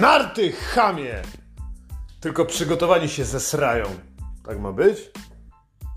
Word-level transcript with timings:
Narty, 0.00 0.52
chamie! 0.52 1.22
Tylko 2.20 2.44
przygotowani 2.44 3.08
się 3.08 3.24
zesrają. 3.24 3.84
Tak 4.44 4.58
ma 4.58 4.72
być? 4.72 5.10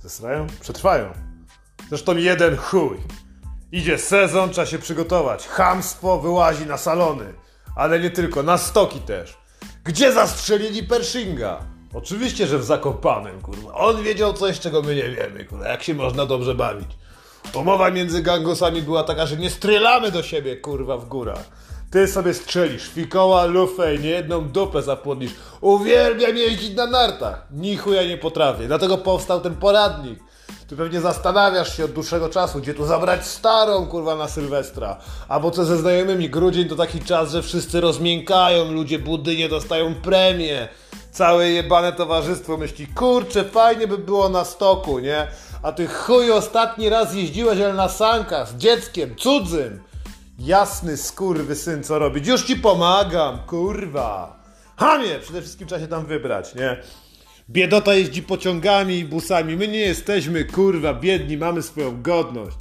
Zesrają? 0.01 0.47
Przetrwają. 0.61 1.13
Zresztą 1.89 2.17
jeden 2.17 2.57
chuj. 2.57 2.97
Idzie 3.71 3.97
sezon, 3.97 4.49
trzeba 4.49 4.67
się 4.67 4.79
przygotować. 4.79 5.47
Chamstwo 5.47 6.19
wyłazi 6.19 6.65
na 6.65 6.77
salony. 6.77 7.33
Ale 7.75 7.99
nie 7.99 8.09
tylko, 8.09 8.43
na 8.43 8.57
stoki 8.57 8.99
też. 8.99 9.37
Gdzie 9.83 10.13
zastrzelili 10.13 10.83
Pershinga? 10.83 11.59
Oczywiście, 11.93 12.47
że 12.47 12.57
w 12.57 12.63
Zakopanem, 12.63 13.41
kurwa. 13.41 13.73
On 13.73 14.03
wiedział 14.03 14.33
coś, 14.33 14.59
czego 14.59 14.81
my 14.81 14.95
nie 14.95 15.09
wiemy, 15.09 15.45
kurwa. 15.45 15.67
Jak 15.67 15.83
się 15.83 15.93
można 15.93 16.25
dobrze 16.25 16.55
bawić. 16.55 16.89
Umowa 17.53 17.91
między 17.91 18.21
gangosami 18.21 18.81
była 18.81 19.03
taka, 19.03 19.25
że 19.25 19.37
nie 19.37 19.49
strzelamy 19.49 20.11
do 20.11 20.23
siebie, 20.23 20.57
kurwa, 20.57 20.97
w 20.97 21.05
górach. 21.05 21.43
Ty 21.91 22.07
sobie 22.07 22.33
strzelisz, 22.33 22.87
fikoła, 22.87 23.45
lufę 23.45 23.95
i 23.95 23.99
niejedną 23.99 24.41
dupę 24.49 24.81
zapłodnisz. 24.81 25.31
Uwielbiam 25.61 26.37
jeździć 26.37 26.75
na 26.75 26.85
nartach. 26.85 27.47
Ni 27.51 27.77
chuja 27.77 28.03
nie 28.03 28.17
potrafię. 28.17 28.67
Dlatego 28.67 28.97
powstał 28.97 29.41
ten 29.41 29.55
poradnik. 29.55 30.19
Ty 30.67 30.75
pewnie 30.75 31.01
zastanawiasz 31.01 31.77
się 31.77 31.85
od 31.85 31.91
dłuższego 31.91 32.29
czasu, 32.29 32.59
gdzie 32.59 32.73
tu 32.73 32.85
zabrać 32.85 33.27
starą, 33.27 33.85
kurwa, 33.85 34.15
na 34.15 34.27
Sylwestra. 34.27 34.97
Albo 35.27 35.51
co 35.51 35.65
ze 35.65 35.77
znajomymi, 35.77 36.29
grudzień 36.29 36.69
to 36.69 36.75
taki 36.75 36.99
czas, 36.99 37.31
że 37.31 37.41
wszyscy 37.41 37.81
rozmiękają, 37.81 38.71
ludzie 38.71 38.99
budynie 38.99 39.49
dostają 39.49 39.95
premię. 39.95 40.67
Całe 41.11 41.49
jebane 41.49 41.93
towarzystwo 41.93 42.57
myśli, 42.57 42.87
kurczę, 42.87 43.43
fajnie 43.43 43.87
by 43.87 43.97
było 43.97 44.29
na 44.29 44.45
stoku, 44.45 44.99
nie? 44.99 45.27
A 45.63 45.71
ty 45.71 45.87
chuj 45.87 46.31
ostatni 46.31 46.89
raz 46.89 47.15
jeździłeś, 47.15 47.59
ale 47.59 47.73
na 47.73 47.89
sankach, 47.89 48.49
z 48.49 48.55
dzieckiem, 48.55 49.15
cudzym. 49.15 49.88
Jasny 50.39 50.97
skurwy 50.97 51.55
syn, 51.55 51.83
co 51.83 51.99
robić? 51.99 52.27
Już 52.27 52.43
ci 52.43 52.55
pomagam, 52.55 53.39
kurwa. 53.39 54.39
Hamie, 54.77 55.19
przede 55.19 55.41
wszystkim 55.41 55.67
trzeba 55.67 55.81
się 55.81 55.87
tam 55.87 56.05
wybrać, 56.05 56.55
nie? 56.55 56.77
Biedota 57.49 57.93
jeździ 57.93 58.23
pociągami 58.23 58.97
i 58.97 59.05
busami. 59.05 59.55
My 59.55 59.67
nie 59.67 59.79
jesteśmy, 59.79 60.45
kurwa, 60.45 60.93
biedni, 60.93 61.37
mamy 61.37 61.61
swoją 61.61 62.01
godność. 62.01 62.57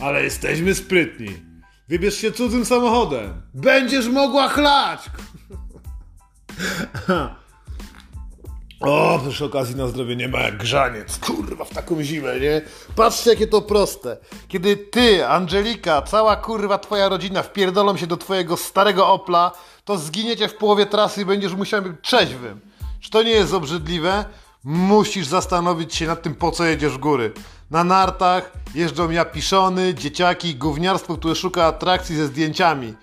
Ale 0.00 0.22
jesteśmy 0.22 0.74
sprytni. 0.74 1.28
Wybierz 1.88 2.14
się 2.16 2.32
cudzym 2.32 2.64
samochodem. 2.64 3.42
Będziesz 3.54 4.08
mogła 4.08 4.48
chlać! 4.48 5.00
O, 8.80 9.20
przy 9.30 9.44
okazji 9.44 9.76
na 9.76 9.88
zdrowie 9.88 10.16
nie 10.16 10.28
ma 10.28 10.40
jak 10.40 10.56
grzaniec, 10.56 11.18
kurwa, 11.18 11.64
w 11.64 11.70
taką 11.70 12.02
zimę, 12.02 12.40
nie? 12.40 12.62
Patrzcie, 12.96 13.30
jakie 13.30 13.46
to 13.46 13.62
proste. 13.62 14.16
Kiedy 14.48 14.76
ty, 14.76 15.26
Angelika, 15.26 16.02
cała 16.02 16.36
kurwa 16.36 16.78
twoja 16.78 17.08
rodzina 17.08 17.42
wpierdolą 17.42 17.96
się 17.96 18.06
do 18.06 18.16
twojego 18.16 18.56
starego 18.56 19.08
Opla, 19.08 19.52
to 19.84 19.98
zginiecie 19.98 20.48
w 20.48 20.54
połowie 20.54 20.86
trasy 20.86 21.22
i 21.22 21.24
będziesz 21.24 21.54
musiał 21.54 21.82
być 21.82 21.92
trzeźwym. 22.02 22.60
Czy 23.00 23.10
to 23.10 23.22
nie 23.22 23.30
jest 23.30 23.54
obrzydliwe? 23.54 24.24
Musisz 24.64 25.26
zastanowić 25.26 25.94
się 25.94 26.06
nad 26.06 26.22
tym, 26.22 26.34
po 26.34 26.50
co 26.50 26.64
jedziesz 26.64 26.92
w 26.92 26.98
góry. 26.98 27.32
Na 27.70 27.84
nartach 27.84 28.52
jeżdżą 28.74 29.10
japiszony, 29.10 29.94
dzieciaki, 29.94 30.54
gówniarstwo, 30.54 31.16
które 31.16 31.34
szuka 31.34 31.64
atrakcji 31.64 32.16
ze 32.16 32.26
zdjęciami. 32.26 32.94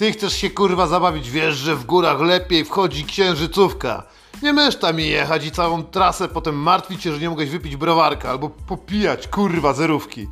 Ty 0.00 0.12
chcesz 0.12 0.32
się 0.32 0.50
kurwa 0.50 0.86
zabawić, 0.86 1.30
wiesz, 1.30 1.54
że 1.54 1.76
w 1.76 1.84
górach 1.84 2.20
lepiej 2.20 2.64
wchodzi 2.64 3.04
księżycówka. 3.04 4.02
Nie 4.42 4.52
możesz 4.52 4.76
tam 4.76 5.00
jechać 5.00 5.46
i 5.46 5.50
całą 5.50 5.82
trasę 5.82 6.28
potem 6.28 6.54
martwić 6.54 7.02
się, 7.02 7.12
że 7.12 7.20
nie 7.20 7.28
mogłeś 7.28 7.50
wypić 7.50 7.76
browarka 7.76 8.30
albo 8.30 8.48
popijać, 8.48 9.28
kurwa, 9.28 9.72
zerówki. 9.72 10.28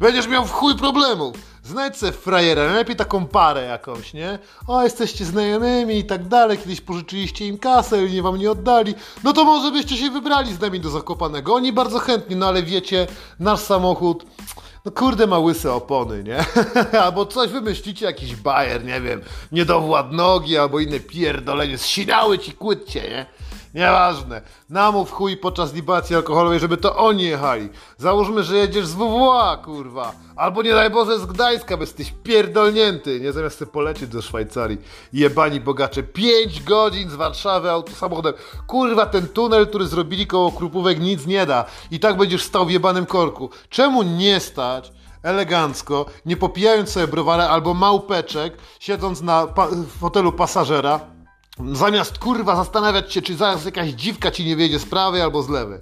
Będziesz 0.00 0.28
miał 0.28 0.44
w 0.44 0.52
chuj 0.52 0.76
problemów. 0.76 1.36
Znajdź 1.62 1.96
se 1.96 2.12
frajera, 2.12 2.66
najlepiej 2.66 2.96
taką 2.96 3.26
parę 3.26 3.62
jakąś, 3.62 4.14
nie? 4.14 4.38
O, 4.66 4.82
jesteście 4.82 5.24
znajomymi 5.24 5.98
i 5.98 6.04
tak 6.04 6.28
dalej, 6.28 6.58
kiedyś 6.58 6.80
pożyczyliście 6.80 7.46
im 7.46 7.58
kasę 7.58 8.06
i 8.06 8.12
nie 8.12 8.22
wam 8.22 8.36
nie 8.36 8.50
oddali. 8.50 8.94
No 9.24 9.32
to 9.32 9.44
może 9.44 9.70
byście 9.70 9.96
się 9.96 10.10
wybrali 10.10 10.54
z 10.54 10.60
nami 10.60 10.80
do 10.80 10.90
Zakopanego. 10.90 11.54
Oni 11.54 11.72
bardzo 11.72 11.98
chętnie, 11.98 12.36
no 12.36 12.48
ale 12.48 12.62
wiecie, 12.62 13.06
nasz 13.40 13.60
samochód... 13.60 14.24
No 14.88 14.92
kurde 14.92 15.26
ma 15.26 15.38
łyse 15.38 15.72
opony, 15.72 16.24
nie? 16.24 16.44
albo 17.04 17.26
coś 17.26 17.50
wymyślicie, 17.50 18.06
jakiś 18.06 18.36
bajer, 18.36 18.84
nie 18.84 19.00
wiem, 19.00 19.20
niedowład 19.52 20.12
nogi 20.12 20.58
albo 20.58 20.80
inne 20.80 21.00
pierdolenie, 21.00 21.78
zsinały 21.78 22.38
ci 22.38 22.52
kłydcie, 22.52 23.02
nie? 23.02 23.26
Nieważne. 23.78 24.42
Namów 24.70 25.12
chuj 25.12 25.36
podczas 25.36 25.74
libacji 25.74 26.16
alkoholowej, 26.16 26.60
żeby 26.60 26.76
to 26.76 26.96
oni 26.96 27.22
jechali. 27.22 27.68
Załóżmy, 27.98 28.42
że 28.42 28.56
jedziesz 28.56 28.86
z 28.86 28.94
WWA, 28.94 29.56
kurwa. 29.56 30.12
Albo 30.36 30.62
nie 30.62 30.72
daj 30.72 30.90
Boże 30.90 31.18
z 31.18 31.26
Gdańska, 31.26 31.76
bo 31.76 31.82
jesteś 31.82 32.14
pierdolnięty, 32.22 33.20
nie? 33.20 33.32
Zamiast 33.32 33.58
sobie 33.58 33.70
polecieć 33.70 34.08
do 34.08 34.22
Szwajcarii. 34.22 34.78
Jebani 35.12 35.60
bogacze. 35.60 36.02
5 36.02 36.62
godzin 36.62 37.10
z 37.10 37.14
Warszawy 37.14 37.70
autosamochodem. 37.70 38.34
Kurwa, 38.66 39.06
ten 39.06 39.28
tunel, 39.28 39.66
który 39.66 39.86
zrobili 39.86 40.26
koło 40.26 40.52
Krupówek 40.52 41.00
nic 41.00 41.26
nie 41.26 41.46
da. 41.46 41.64
I 41.90 42.00
tak 42.00 42.16
będziesz 42.16 42.42
stał 42.42 42.66
w 42.66 42.70
jebanym 42.70 43.06
korku. 43.06 43.50
Czemu 43.68 44.02
nie 44.02 44.40
stać 44.40 44.92
elegancko, 45.22 46.06
nie 46.26 46.36
popijając 46.36 46.90
sobie 46.90 47.08
browara 47.08 47.48
albo 47.48 47.74
małpeczek, 47.74 48.56
siedząc 48.80 49.20
na 49.20 49.46
pa 49.46 49.68
fotelu 50.00 50.32
pasażera, 50.32 51.00
Zamiast 51.72 52.18
kurwa 52.18 52.56
zastanawiać 52.56 53.12
się, 53.12 53.22
czy 53.22 53.36
zaraz 53.36 53.64
jakaś 53.64 53.90
dziwka 53.90 54.30
ci 54.30 54.44
nie 54.44 54.56
wiedzie 54.56 54.78
z 54.78 54.86
prawej 54.86 55.22
albo 55.22 55.42
z 55.42 55.48
lewej. 55.48 55.80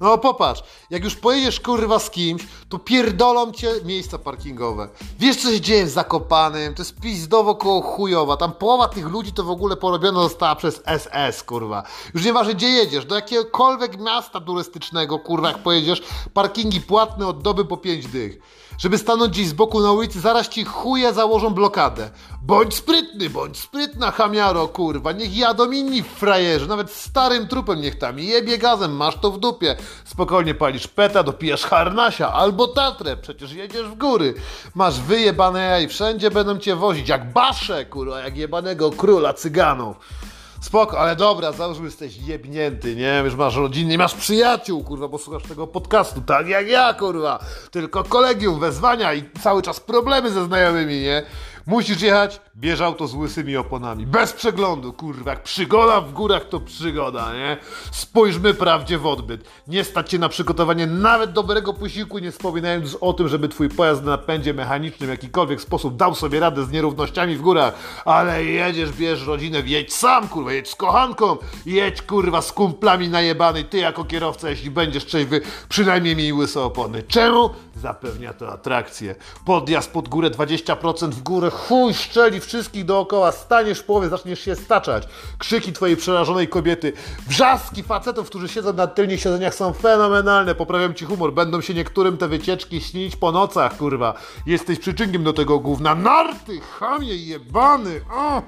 No 0.00 0.18
popatrz, 0.18 0.62
jak 0.90 1.04
już 1.04 1.16
pojedziesz 1.16 1.60
kurwa 1.60 1.98
z 1.98 2.10
kimś, 2.10 2.46
to 2.68 2.78
pierdolą 2.78 3.52
cię 3.52 3.72
miejsca 3.84 4.18
parkingowe. 4.18 4.88
Wiesz 5.18 5.36
co 5.36 5.50
się 5.50 5.60
dzieje 5.60 5.84
w 5.84 5.90
Zakopanym? 5.90 6.74
To 6.74 6.82
jest 6.82 7.00
pizdowo 7.00 7.54
koło 7.54 7.82
chujowa. 7.82 8.36
Tam 8.36 8.52
połowa 8.52 8.88
tych 8.88 9.06
ludzi 9.06 9.32
to 9.32 9.44
w 9.44 9.50
ogóle 9.50 9.76
porobiona 9.76 10.22
została 10.22 10.56
przez 10.56 10.82
SS, 10.98 11.42
kurwa. 11.42 11.82
Już 12.14 12.24
nieważne 12.24 12.54
gdzie 12.54 12.68
jedziesz, 12.68 13.04
do 13.04 13.14
jakiegokolwiek 13.14 14.00
miasta 14.00 14.40
turystycznego, 14.40 15.18
kurwa, 15.18 15.48
jak 15.48 15.58
pojedziesz, 15.58 16.02
parkingi 16.34 16.80
płatne 16.80 17.26
od 17.26 17.42
doby 17.42 17.64
po 17.64 17.76
5 17.76 18.06
dych. 18.06 18.38
Żeby 18.78 18.98
stanąć 18.98 19.32
gdzieś 19.32 19.48
z 19.48 19.52
boku 19.52 19.80
na 19.80 19.92
ulicy, 19.92 20.20
zaraz 20.20 20.48
ci 20.48 20.64
chuje 20.64 21.12
założą 21.12 21.50
blokadę. 21.50 22.10
Bądź 22.42 22.74
sprytny, 22.74 23.30
bądź 23.30 23.58
sprytna, 23.58 24.10
chamiaro, 24.10 24.68
kurwa. 24.68 25.12
Niech 25.12 25.36
jadą 25.36 25.70
inni 25.70 26.02
frajerzy, 26.02 26.68
nawet 26.68 26.90
starym 26.90 27.48
trupem 27.48 27.80
niech 27.80 27.98
tam 27.98 28.18
jebie 28.18 28.58
gazem, 28.58 28.96
masz 28.96 29.20
to 29.20 29.30
w 29.30 29.38
dupie. 29.38 29.76
Spokojnie 30.04 30.54
palisz 30.54 30.86
peta, 30.86 31.22
dopijasz 31.22 31.62
harnasia 31.62 32.32
albo 32.32 32.68
tatrę, 32.68 33.16
przecież 33.16 33.52
jedziesz 33.52 33.86
w 33.86 33.94
góry. 33.94 34.34
Masz 34.74 35.00
wyjebane 35.00 35.60
jaj, 35.60 35.88
wszędzie 35.88 36.30
będą 36.30 36.58
cię 36.58 36.76
wozić, 36.76 37.08
jak 37.08 37.32
basze, 37.32 37.84
kurwa, 37.84 38.20
jak 38.20 38.36
jebanego 38.36 38.90
króla 38.90 39.34
cyganów. 39.34 39.96
Spoko, 40.64 40.98
ale 40.98 41.16
dobra, 41.16 41.52
załóżmy, 41.52 41.84
jesteś 41.84 42.16
jebnięty, 42.16 42.96
nie? 42.96 43.22
Już 43.24 43.34
masz 43.34 43.56
rodzinę, 43.56 43.90
nie 43.90 43.98
masz 43.98 44.14
przyjaciół, 44.14 44.84
kurwa, 44.84 45.08
bo 45.08 45.18
słuchasz 45.18 45.42
tego 45.42 45.66
podcastu, 45.66 46.20
tak 46.20 46.48
jak 46.48 46.68
ja, 46.68 46.94
kurwa. 46.94 47.38
Tylko 47.70 48.04
kolegium, 48.04 48.60
wezwania 48.60 49.14
i 49.14 49.24
cały 49.42 49.62
czas 49.62 49.80
problemy 49.80 50.30
ze 50.30 50.44
znajomymi, 50.44 51.00
nie? 51.00 51.22
Musisz 51.66 52.02
jechać, 52.02 52.40
bierz 52.56 52.80
auto 52.80 53.06
z 53.06 53.14
łysymi 53.14 53.56
oponami. 53.56 54.06
Bez 54.06 54.32
przeglądu, 54.32 54.92
kurwa. 54.92 55.30
Jak 55.30 55.42
przygoda 55.42 56.00
w 56.00 56.12
górach, 56.12 56.48
to 56.48 56.60
przygoda, 56.60 57.34
nie? 57.34 57.56
Spójrzmy 57.92 58.54
prawdzie 58.54 58.98
w 58.98 59.06
odbyt. 59.06 59.44
Nie 59.68 59.84
stać 59.84 60.10
się 60.10 60.18
na 60.18 60.28
przygotowanie 60.28 60.86
nawet 60.86 61.32
dobrego 61.32 61.74
posiłku, 61.74 62.18
nie 62.18 62.32
wspominając 62.32 62.96
o 63.00 63.12
tym, 63.12 63.28
żeby 63.28 63.48
twój 63.48 63.68
pojazd 63.68 64.02
na 64.02 64.10
napędzie 64.10 64.54
mechanicznym 64.54 65.06
w 65.06 65.10
jakikolwiek 65.10 65.60
sposób 65.60 65.96
dał 65.96 66.14
sobie 66.14 66.40
radę 66.40 66.64
z 66.64 66.70
nierównościami 66.70 67.36
w 67.36 67.42
górach. 67.42 67.74
Ale 68.04 68.44
jedziesz, 68.44 68.92
bierz 68.92 69.26
rodzinę, 69.26 69.62
jedź 69.66 69.94
sam, 69.94 70.28
kurwa, 70.28 70.52
jedź 70.52 70.70
z 70.70 70.74
kochanką, 70.74 71.36
jedź, 71.66 72.02
kurwa, 72.02 72.42
z 72.42 72.52
kumplami 72.52 73.08
najebany. 73.08 73.64
Ty 73.64 73.78
jako 73.78 74.04
kierowca, 74.04 74.50
jeśli 74.50 74.70
będziesz 74.70 75.04
trzeźwy, 75.04 75.40
przynajmniej 75.68 76.16
miej 76.16 76.32
łyse 76.32 76.62
opony. 76.62 77.02
Czemu? 77.02 77.50
Zapewnia 77.76 78.32
to 78.32 78.52
atrakcję. 78.52 79.14
Podjazd 79.44 79.92
pod 79.92 80.08
górę 80.08 80.30
20% 80.30 81.10
w 81.10 81.22
górę, 81.22 81.50
chuj 81.54 81.94
szczeli 81.94 82.40
wszystkich 82.40 82.84
dookoła, 82.84 83.32
staniesz 83.32 83.78
w 83.78 83.84
połowie, 83.84 84.08
zaczniesz 84.08 84.40
się 84.40 84.56
staczać. 84.56 85.08
Krzyki 85.38 85.72
twojej 85.72 85.96
przerażonej 85.96 86.48
kobiety, 86.48 86.92
wrzaski 87.28 87.82
facetów, 87.82 88.26
którzy 88.26 88.48
siedzą 88.48 88.72
na 88.72 88.86
tylnych 88.86 89.20
siedzeniach 89.20 89.54
są 89.54 89.72
fenomenalne, 89.72 90.54
poprawiam 90.54 90.94
ci 90.94 91.04
humor, 91.04 91.32
będą 91.32 91.60
się 91.60 91.74
niektórym 91.74 92.16
te 92.16 92.28
wycieczki 92.28 92.80
śnić 92.80 93.16
po 93.16 93.32
nocach, 93.32 93.76
kurwa. 93.76 94.14
Jesteś 94.46 94.78
przyczynkiem 94.78 95.24
do 95.24 95.32
tego 95.32 95.58
gówna. 95.58 95.94
Narty, 95.94 96.60
chamie 96.60 97.16
jebany! 97.16 98.00
O, 98.12 98.42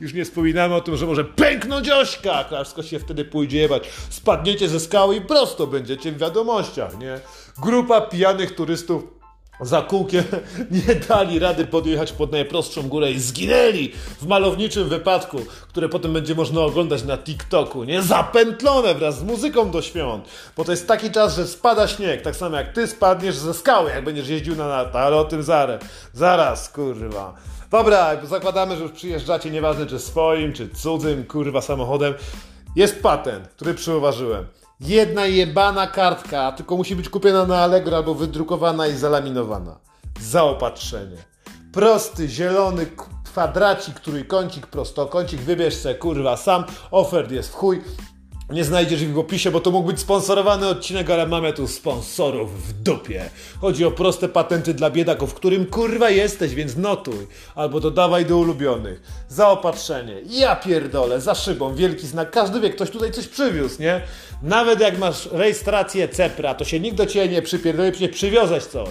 Już 0.00 0.14
nie 0.14 0.24
wspominamy 0.24 0.74
o 0.74 0.80
tym, 0.80 0.96
że 0.96 1.06
może 1.06 1.24
pęknąć 1.24 1.90
ośka, 1.90 2.44
wszystko 2.54 2.82
się 2.82 2.98
wtedy 2.98 3.24
pójdzie 3.24 3.58
jebać. 3.58 3.90
Spadniecie 4.10 4.68
ze 4.68 4.80
skały 4.80 5.16
i 5.16 5.20
prosto 5.20 5.66
będziecie 5.66 6.12
w 6.12 6.18
wiadomościach, 6.18 6.98
nie? 6.98 7.20
Grupa 7.62 8.00
pijanych 8.00 8.54
turystów 8.54 9.23
za 9.60 9.82
kółkiem 9.82 10.24
nie 10.88 10.94
dali 10.94 11.38
rady 11.38 11.66
podjechać 11.66 12.12
pod 12.12 12.32
najprostszą 12.32 12.88
górę 12.88 13.12
i 13.12 13.20
zginęli 13.20 13.92
w 14.20 14.26
malowniczym 14.26 14.88
wypadku, 14.88 15.38
które 15.68 15.88
potem 15.88 16.12
będzie 16.12 16.34
można 16.34 16.60
oglądać 16.60 17.04
na 17.04 17.18
TikToku, 17.18 17.84
nie? 17.84 18.02
Zapętlone 18.02 18.94
wraz 18.94 19.18
z 19.18 19.22
muzyką 19.22 19.70
do 19.70 19.82
świąt, 19.82 20.28
bo 20.56 20.64
to 20.64 20.70
jest 20.70 20.88
taki 20.88 21.10
czas, 21.10 21.36
że 21.36 21.46
spada 21.46 21.88
śnieg, 21.88 22.22
tak 22.22 22.36
samo 22.36 22.56
jak 22.56 22.72
ty 22.72 22.86
spadniesz 22.86 23.36
ze 23.36 23.54
skały, 23.54 23.90
jak 23.90 24.04
będziesz 24.04 24.28
jeździł 24.28 24.56
na 24.56 24.68
narta, 24.68 25.00
ale 25.00 25.16
o 25.16 25.24
tym 25.24 25.42
zaraz, 25.42 25.80
zaraz, 26.12 26.68
kurwa. 26.68 27.34
Dobra, 27.70 28.26
zakładamy, 28.26 28.76
że 28.76 28.82
już 28.82 28.92
przyjeżdżacie, 28.92 29.50
nieważne 29.50 29.86
czy 29.86 29.98
swoim, 29.98 30.52
czy 30.52 30.68
cudzym, 30.68 31.24
kurwa, 31.24 31.60
samochodem. 31.60 32.14
Jest 32.76 33.02
patent, 33.02 33.48
który 33.48 33.74
przyuważyłem. 33.74 34.46
Jedna 34.80 35.26
jebana 35.26 35.86
kartka, 35.86 36.52
tylko 36.52 36.76
musi 36.76 36.96
być 36.96 37.08
kupiona 37.08 37.46
na 37.46 37.58
Allegro 37.58 37.96
albo 37.96 38.14
wydrukowana 38.14 38.86
i 38.86 38.92
zalaminowana. 38.92 39.78
Zaopatrzenie. 40.20 41.16
Prosty, 41.72 42.28
zielony 42.28 42.86
kwadracik, 43.34 44.00
trójkącik, 44.00 44.66
prostokącik, 44.66 45.40
wybierz 45.40 45.74
se, 45.74 45.94
kurwa, 45.94 46.36
sam. 46.36 46.64
Ofert 46.90 47.30
jest 47.30 47.48
w 47.48 47.54
chuj. 47.54 47.80
Nie 48.50 48.64
znajdziesz 48.64 49.02
ich 49.02 49.12
w 49.12 49.18
opisie, 49.18 49.50
bo 49.50 49.60
to 49.60 49.70
mógł 49.70 49.86
być 49.86 50.00
sponsorowany 50.00 50.68
odcinek, 50.68 51.10
ale 51.10 51.26
mamy 51.26 51.52
tu 51.52 51.68
sponsorów 51.68 52.68
w 52.68 52.72
dupie. 52.72 53.30
Chodzi 53.60 53.84
o 53.84 53.90
proste 53.90 54.28
patenty 54.28 54.74
dla 54.74 54.90
biedaków, 54.90 55.34
którym 55.34 55.66
kurwa 55.66 56.10
jesteś, 56.10 56.54
więc 56.54 56.76
notuj. 56.76 57.26
Albo 57.54 57.80
dodawaj 57.80 58.26
do 58.26 58.38
ulubionych. 58.38 59.02
Zaopatrzenie. 59.28 60.14
Ja 60.26 60.56
pierdolę, 60.56 61.20
za 61.20 61.34
szybą, 61.34 61.74
wielki 61.74 62.06
znak. 62.06 62.30
Każdy 62.30 62.60
wie, 62.60 62.70
ktoś 62.70 62.90
tutaj 62.90 63.12
coś 63.12 63.28
przywiózł, 63.28 63.82
nie? 63.82 64.00
Nawet 64.42 64.80
jak 64.80 64.98
masz 64.98 65.28
rejestrację 65.32 66.08
CEPRA, 66.08 66.54
to 66.54 66.64
się 66.64 66.80
nikt 66.80 66.96
do 66.96 67.06
ciebie 67.06 67.28
nie 67.28 67.42
przypierdoli, 67.42 67.92
przecież 67.92 68.16
przywiozłeś 68.16 68.64
coś. 68.64 68.88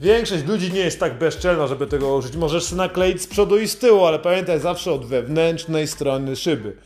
Większość 0.00 0.44
ludzi 0.44 0.72
nie 0.72 0.80
jest 0.80 1.00
tak 1.00 1.18
bezczelna, 1.18 1.66
żeby 1.66 1.86
tego 1.86 2.14
użyć. 2.14 2.36
Możesz 2.36 2.64
sobie 2.64 2.76
nakleić 2.76 3.22
z 3.22 3.26
przodu 3.26 3.58
i 3.58 3.68
z 3.68 3.78
tyłu, 3.78 4.04
ale 4.04 4.18
pamiętaj 4.18 4.60
zawsze 4.60 4.92
od 4.92 5.06
wewnętrznej 5.06 5.88
strony 5.88 6.36
szyby. 6.36 6.76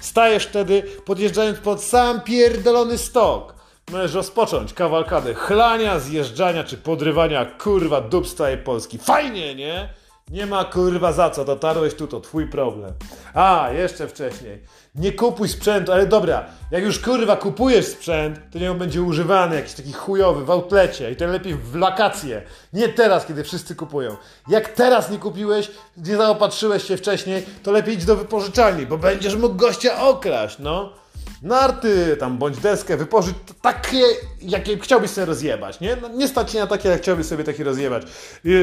Stajesz 0.00 0.44
wtedy, 0.44 0.82
podjeżdżając 1.04 1.58
pod 1.58 1.82
sam 1.82 2.20
pierdolony 2.20 2.98
stok. 2.98 3.54
Możesz 3.90 4.14
rozpocząć 4.14 4.72
kawalkadę 4.72 5.34
chlania, 5.34 5.98
zjeżdżania 5.98 6.64
czy 6.64 6.76
podrywania 6.76 7.44
kurwa 7.44 8.02
całej 8.36 8.58
Polski. 8.58 8.98
Fajnie, 8.98 9.54
nie? 9.54 9.88
Nie 10.30 10.46
ma 10.46 10.64
kurwa 10.64 11.12
za 11.12 11.30
co, 11.30 11.44
dotarłeś 11.44 11.94
tu, 11.94 12.06
to 12.06 12.20
twój 12.20 12.48
problem. 12.48 12.92
A, 13.34 13.68
jeszcze 13.72 14.08
wcześniej. 14.08 14.62
Nie 14.94 15.12
kupuj 15.12 15.48
sprzętu, 15.48 15.92
ale 15.92 16.06
dobra, 16.06 16.44
jak 16.70 16.82
już 16.82 16.98
kurwa 16.98 17.36
kupujesz 17.36 17.86
sprzęt, 17.86 18.40
to 18.52 18.58
niech 18.58 18.70
on 18.70 18.78
będzie 18.78 19.02
używany, 19.02 19.56
jakiś 19.56 19.72
taki 19.72 19.92
chujowy, 19.92 20.44
w 20.44 20.50
outlecie 20.50 21.10
i 21.10 21.16
to 21.16 21.26
lepiej 21.26 21.54
w 21.54 21.70
wakacje. 21.78 22.42
Nie 22.72 22.88
teraz, 22.88 23.26
kiedy 23.26 23.44
wszyscy 23.44 23.74
kupują. 23.74 24.16
Jak 24.48 24.68
teraz 24.68 25.10
nie 25.10 25.18
kupiłeś, 25.18 25.70
nie 25.96 26.16
zaopatrzyłeś 26.16 26.82
się 26.84 26.96
wcześniej, 26.96 27.46
to 27.62 27.72
lepiej 27.72 27.94
idź 27.94 28.04
do 28.04 28.16
wypożyczalni, 28.16 28.86
bo 28.86 28.98
będziesz 28.98 29.36
mógł 29.36 29.54
gościa 29.54 30.02
okraść, 30.02 30.56
no 30.58 31.01
narty, 31.42 32.16
tam 32.20 32.38
bądź 32.38 32.58
deskę, 32.58 32.96
wypożyć 32.96 33.34
takie, 33.62 34.02
jakie 34.40 34.78
chciałbyś 34.78 35.10
sobie 35.10 35.24
rozjebać, 35.24 35.80
nie? 35.80 35.96
No, 35.96 36.08
nie 36.08 36.28
stać 36.28 36.50
się 36.50 36.58
na 36.58 36.66
takie, 36.66 36.88
jak 36.88 37.02
chciałbyś 37.02 37.26
sobie 37.26 37.44
takie 37.44 37.64
rozjebać. 37.64 38.02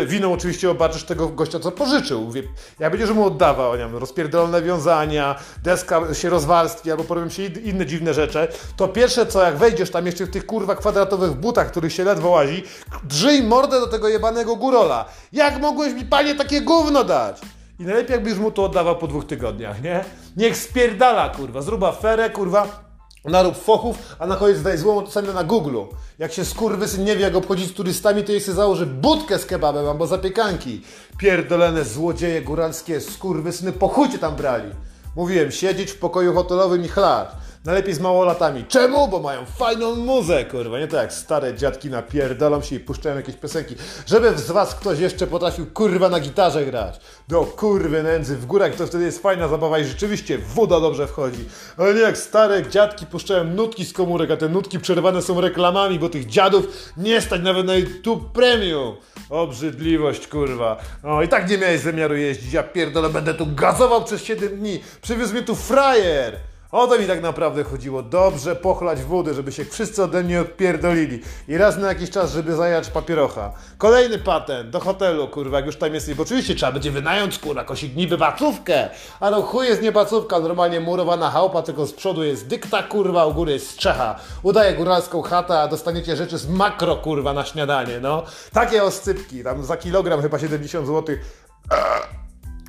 Winą 0.06 0.34
oczywiście 0.34 0.70
obaczysz 0.70 1.04
tego 1.04 1.28
gościa, 1.28 1.60
co 1.60 1.72
pożyczył. 1.72 2.34
Jak 2.80 2.92
będziesz 2.92 3.12
mu 3.12 3.26
oddawał, 3.26 3.72
nie 3.72 3.78
wiem, 3.78 3.96
rozpierdolone 3.96 4.62
wiązania, 4.62 5.36
deska 5.64 6.14
się 6.14 6.30
rozwarstwi, 6.30 6.92
albo 6.92 7.04
porobią 7.04 7.30
się 7.30 7.44
inne 7.46 7.86
dziwne 7.86 8.14
rzeczy, 8.14 8.48
to 8.78 8.88
pierwsze 8.88 9.26
co, 9.26 9.44
jak 9.44 9.58
wejdziesz 9.58 9.92
tam 9.92 10.06
jeszcze 10.06 10.26
w 10.26 10.32
tych 10.32 10.46
kurwa 10.46 10.76
kwadratowych 10.76 11.32
butach, 11.34 11.72
których 11.72 11.94
się 11.94 12.04
ledwo 12.04 12.30
łazi, 12.30 12.64
drzyj 13.04 13.44
mordę 13.44 13.80
do 13.80 13.88
tego 13.88 14.10
jebanego 14.10 14.56
górola. 14.56 15.06
Jak 15.34 15.60
mogłeś 15.60 15.94
mi, 15.94 16.06
panie, 16.06 16.36
takie 16.36 16.62
gówno 16.62 17.04
dać? 17.04 17.42
I 17.80 17.84
najlepiej 17.84 18.14
jakbyś 18.14 18.36
mu 18.36 18.52
to 18.52 18.64
oddawał 18.64 18.98
po 18.98 19.08
dwóch 19.08 19.26
tygodniach, 19.26 19.82
nie? 19.82 20.06
Niech 20.38 20.58
spierdala, 20.58 21.30
kurwa, 21.30 21.62
zrób 21.62 21.84
aferę, 21.84 22.30
kurwa, 22.30 22.90
narób 23.26 23.58
fochów, 23.58 24.16
a 24.20 24.28
na 24.28 24.36
koniec 24.36 24.62
daj 24.62 24.78
złą 24.78 24.98
ocenę 24.98 25.34
na 25.34 25.44
Google. 25.44 25.78
Jak 26.20 26.34
się 26.34 26.46
skurwysyn 26.46 27.04
nie 27.04 27.16
wie, 27.16 27.22
jak 27.22 27.36
obchodzić 27.36 27.70
z 27.70 27.74
turystami, 27.74 28.24
to 28.24 28.32
jej 28.32 28.42
sobie 28.42 28.56
założy 28.56 28.86
budkę 28.86 29.40
z 29.40 29.46
kebabem 29.46 29.88
albo 29.88 30.08
zapiekanki. 30.08 30.82
Pierdolone 31.18 31.86
złodzieje 31.86 32.42
góralskie, 32.42 33.02
skurwysyny, 33.02 33.72
po 33.72 33.88
chuj 33.88 34.10
tam 34.10 34.36
brali. 34.36 34.72
Mówiłem, 35.16 35.52
siedzieć 35.52 35.92
w 35.92 36.00
pokoju 36.00 36.34
hotelowym 36.34 36.86
i 36.86 36.88
chlać. 36.88 37.30
Najlepiej 37.66 37.94
z 37.94 38.00
małolatami. 38.00 38.66
Czemu? 38.68 39.08
Bo 39.08 39.20
mają 39.20 39.46
fajną 39.46 39.96
muzę, 39.96 40.46
kurwa. 40.46 40.80
Nie 40.80 40.88
tak 40.88 41.02
jak 41.02 41.14
stare 41.14 41.56
dziadki 41.56 41.90
napierdolą 41.90 42.62
się 42.62 42.76
i 42.76 42.80
puszczają 42.80 43.16
jakieś 43.16 43.36
piosenki. 43.36 43.76
Żeby 44.06 44.38
z 44.38 44.52
was 44.52 44.76
ktoś 44.76 45.00
jeszcze 45.00 45.28
potrafił, 45.28 45.66
kurwa, 45.66 46.10
na 46.10 46.20
gitarze 46.20 46.66
grać. 46.66 47.00
Do 47.28 47.46
kurwy 47.46 48.04
nędzy 48.04 48.38
w 48.38 48.46
górach, 48.46 48.76
to 48.76 48.88
wtedy 48.88 49.04
jest 49.06 49.22
fajna 49.22 49.48
zabawa 49.48 49.80
i 49.80 49.86
rzeczywiście 49.86 50.38
woda 50.38 50.80
dobrze 50.80 51.08
wchodzi. 51.08 51.46
Ale 51.78 51.94
nie 51.94 52.02
jak 52.02 52.18
stare 52.18 52.70
dziadki 52.70 53.06
puszczają 53.06 53.44
nutki 53.44 53.86
z 53.86 53.94
komórek, 53.94 54.32
a 54.32 54.38
te 54.38 54.50
nutki 54.50 54.80
przerwane 54.80 55.22
są 55.22 55.42
reklamami, 55.42 56.00
bo 56.00 56.10
tych 56.10 56.26
dziadów 56.26 56.68
nie 56.98 57.22
stać 57.22 57.42
nawet 57.42 57.66
na 57.66 57.76
YouTube 57.76 58.32
Premium. 58.32 58.96
Obrzydliwość, 59.30 60.28
kurwa. 60.28 60.78
O, 61.04 61.24
i 61.24 61.28
tak 61.28 61.50
nie 61.50 61.58
miałeś 61.58 61.82
zamiaru 61.82 62.16
jeździć. 62.16 62.54
Ja 62.54 62.64
pierdolę, 62.64 63.10
będę 63.10 63.34
tu 63.34 63.48
gazował 63.56 64.04
przez 64.04 64.24
7 64.24 64.58
dni. 64.58 64.80
Przywiózł 65.02 65.34
mnie 65.34 65.44
tu 65.44 65.56
frajer. 65.56 66.49
O 66.72 66.88
to 66.88 67.00
mi 67.00 67.08
tak 67.08 67.22
naprawdę 67.22 67.64
chodziło. 67.64 68.04
Dobrze 68.04 68.56
pochlać 68.56 69.04
wody, 69.04 69.34
żeby 69.34 69.52
się 69.52 69.66
wszyscy 69.66 70.04
ode 70.04 70.24
mnie 70.24 70.42
odpierdolili. 70.42 71.22
I 71.48 71.58
raz 71.58 71.78
na 71.78 71.88
jakiś 71.88 72.10
czas, 72.10 72.32
żeby 72.32 72.56
zajać 72.56 72.90
papierocha. 72.90 73.52
Kolejny 73.78 74.18
patent 74.18 74.70
do 74.70 74.80
hotelu, 74.80 75.28
kurwa, 75.28 75.58
jak 75.58 75.66
już 75.66 75.76
tam 75.76 75.94
jest. 75.94 76.14
Bo 76.14 76.24
oczywiście 76.24 76.56
trzeba 76.56 76.72
będzie 76.72 76.92
wynająć, 76.92 77.40
kurwa, 77.40 77.64
kosić 77.64 77.96
niby 77.96 78.18
bacówkę. 78.18 78.90
A 79.20 79.30
no 79.30 79.42
chuj 79.42 79.68
jest 79.68 79.82
nie 79.82 79.92
bacówka, 79.92 80.40
normalnie 80.40 80.80
murowana 80.80 81.32
chałupa, 81.32 81.62
tylko 81.62 81.86
z 81.86 81.94
przodu 81.94 82.24
jest 82.24 82.48
dykta, 82.48 82.84
kurwa, 82.84 83.26
u 83.26 83.34
góry 83.34 83.52
jest 83.52 83.70
strzecha. 83.70 84.20
Udaje 84.44 84.74
góralską 84.74 85.22
chatę, 85.22 85.60
a 85.60 85.68
dostaniecie 85.68 86.16
rzeczy 86.16 86.38
z 86.38 86.50
makro, 86.50 86.96
kurwa, 86.96 87.34
na 87.34 87.46
śniadanie, 87.46 88.00
no. 88.02 88.24
Takie 88.54 88.84
oscypki, 88.84 89.44
tam 89.44 89.64
za 89.64 89.78
kilogram 89.78 90.22
chyba 90.22 90.40
70 90.40 90.88
zł. 90.88 91.16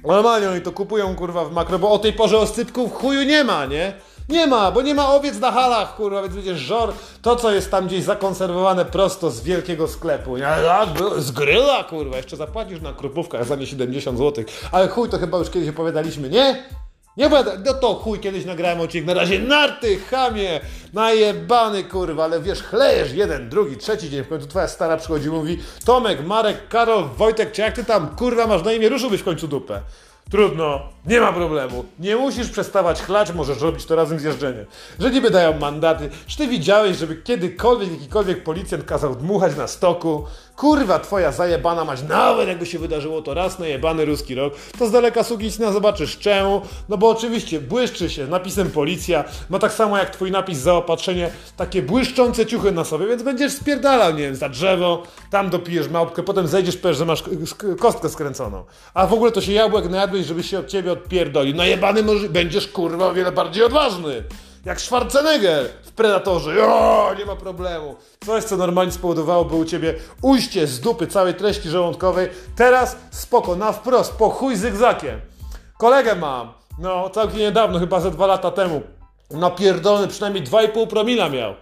Normalnie 0.05 0.51
oni 0.51 0.61
to 0.61 0.73
kupują 0.73 1.15
kurwa 1.15 1.45
w 1.45 1.53
makro, 1.53 1.79
bo 1.79 1.91
o 1.91 1.99
tej 1.99 2.13
porze 2.13 2.39
oscypków 2.39 2.95
chuju 2.95 3.23
nie 3.23 3.45
ma, 3.45 3.67
nie? 3.67 3.93
Nie 4.29 4.47
ma, 4.47 4.73
bo 4.73 4.83
nie 4.83 4.95
ma 4.95 5.15
owiec 5.15 5.39
na 5.39 5.53
halach, 5.53 5.97
kurwa, 5.97 6.23
więc 6.23 6.35
będziesz 6.35 6.59
żor 6.59 6.93
to, 7.23 7.37
co 7.37 7.53
jest 7.53 7.71
tam 7.71 7.87
gdzieś 7.87 8.05
zakonserwowane 8.05 8.85
prosto 8.85 9.31
z 9.31 9.41
wielkiego 9.41 9.89
sklepu. 9.89 10.37
Nie, 10.37 10.49
z 11.19 11.31
gryla, 11.31 11.85
kurwa, 11.85 12.17
jeszcze 12.17 12.37
zapłacisz 12.37 12.81
na 12.81 12.93
krupówkach 12.93 13.45
za 13.45 13.57
nie 13.57 13.67
70 13.67 14.19
zł. 14.19 14.45
Ale 14.73 14.89
chuj, 14.89 15.09
to 15.09 15.19
chyba 15.19 15.39
już 15.39 15.51
kiedyś 15.51 15.69
opowiadaliśmy, 15.69 16.29
nie? 16.29 16.65
Nie 17.17 17.31
będę, 17.31 17.59
no 17.67 17.75
to 17.75 17.95
chuj, 17.95 18.21
kiedyś 18.21 18.45
nagrałem 18.45 18.81
odcinek, 18.81 19.07
na 19.07 19.15
razie 19.15 19.39
narty, 19.39 19.99
chamie, 20.11 20.61
najebany 20.93 21.85
kurwa, 21.85 22.25
ale 22.25 22.41
wiesz, 22.41 22.63
chlejesz 22.63 23.13
jeden, 23.13 23.49
drugi, 23.49 23.77
trzeci 23.77 24.11
dzień, 24.11 24.25
w 24.25 24.29
końcu 24.29 24.47
twoja 24.47 24.69
stara 24.69 24.97
przychodzi 24.97 25.27
i 25.27 25.31
mówi 25.31 25.59
Tomek, 25.85 26.27
Marek, 26.27 26.69
Karol, 26.69 27.05
Wojtek, 27.17 27.53
czy 27.53 27.61
jak 27.61 27.75
ty 27.75 27.85
tam, 27.85 28.09
kurwa, 28.09 28.47
masz 28.47 28.65
na 28.65 28.73
imię, 28.73 28.89
ruszyłbyś 28.89 29.21
w 29.21 29.25
końcu 29.25 29.49
dupę. 29.49 29.81
Trudno, 30.31 30.81
nie 31.07 31.21
ma 31.21 31.33
problemu. 31.33 31.85
Nie 31.99 32.17
musisz 32.17 32.51
przestawać 32.51 33.03
chlać, 33.03 33.33
możesz 33.33 33.61
robić 33.61 33.87
to 33.87 33.97
razem 33.97 34.19
z 34.19 34.23
jeżdżeniem. 34.23 34.65
Że 35.01 35.11
niby 35.11 35.31
dają 35.31 35.59
mandaty. 35.59 36.11
Czy 36.27 36.37
ty 36.37 36.47
widziałeś, 36.47 36.97
żeby 36.97 37.17
kiedykolwiek 37.17 37.91
jakikolwiek 37.93 38.45
policjant 38.45 38.85
kazał 38.85 39.15
dmuchać 39.15 39.57
na 39.57 39.67
stoku? 39.67 40.25
Kurwa, 40.61 40.99
twoja 40.99 41.33
zajebana 41.33 41.85
mać, 41.85 42.03
nawet 42.03 42.49
jakby 42.49 42.67
się 42.67 42.79
wydarzyło 42.79 43.23
to 43.23 43.35
raz 43.35 43.59
na 43.59 43.67
jebany 43.67 44.05
ruski 44.05 44.35
rok, 44.35 44.55
to 44.79 44.87
z 44.87 44.91
daleka 44.91 45.25
na 45.59 45.73
zobaczysz 45.73 46.19
czemu. 46.19 46.63
No 46.89 46.99
bo 46.99 47.09
oczywiście 47.09 47.61
błyszczy 47.61 48.11
się 48.11 48.27
napisem 48.27 48.71
policja, 48.71 49.25
ma 49.51 49.59
tak 49.59 49.73
samo 49.73 49.99
jak 49.99 50.11
twój 50.11 50.31
napis 50.31 50.59
zaopatrzenie, 50.59 51.31
takie 51.57 51.83
błyszczące 51.83 52.47
ciuchy 52.47 52.73
na 52.73 52.85
sobie, 52.85 53.07
więc 53.07 53.23
będziesz 53.23 53.53
spierdalał, 53.53 54.13
nie 54.13 54.23
wiem, 54.23 54.37
za 54.37 54.49
drzewo, 54.49 55.03
tam 55.31 55.51
dopijesz 55.51 55.89
małpkę, 55.89 56.23
potem 56.23 56.47
zejdziesz, 56.47 56.77
powiesz, 56.77 56.97
że 56.97 57.07
masz 57.07 57.25
kostkę 57.79 58.09
skręconą. 58.09 58.65
A 58.95 59.07
w 59.07 59.13
ogóle 59.13 59.33
to 59.33 59.41
się 59.41 59.53
jabłek 59.53 59.91
najadłeś, 59.91 60.27
żeby 60.27 60.43
się 60.43 60.59
od 60.59 60.67
ciebie 60.67 60.93
odpierdolił. 60.93 61.57
No 61.57 61.65
jebany 61.65 62.03
będziesz 62.29 62.69
kurwa 62.69 63.07
o 63.07 63.15
wiele 63.15 63.33
bardziej 63.33 63.65
odważny. 63.65 64.25
Jak 64.65 64.81
Schwarzenegger 64.81 65.69
w 65.83 65.93
Predatorze. 65.93 66.67
O, 66.67 67.15
nie 67.19 67.25
ma 67.25 67.37
problemu. 67.37 67.97
Coś, 68.27 68.45
co 68.45 68.57
normalnie 68.57 68.93
spowodowałoby 68.93 69.55
u 69.55 69.65
ciebie 69.65 69.95
ujście 70.23 70.67
z 70.67 70.81
dupy 70.81 71.07
całej 71.07 71.35
treści 71.35 71.69
żołądkowej. 71.69 72.29
Teraz 72.57 72.97
spoko, 73.11 73.57
na 73.57 73.73
wprost, 73.73 74.13
po 74.13 74.31
chuj 74.31 74.57
zygzakiem. 74.57 75.21
Kolegę 75.79 76.15
mam, 76.15 76.53
no 76.79 77.11
całkiem 77.11 77.39
niedawno, 77.39 77.79
chyba 77.79 78.01
ze 78.01 78.11
dwa 78.11 78.27
lata 78.27 78.51
temu. 78.51 78.83
Napierdolony 79.31 80.09
przynajmniej 80.09 80.45
2,5 80.45 80.87
promila 80.87 81.29
miał 81.29 81.55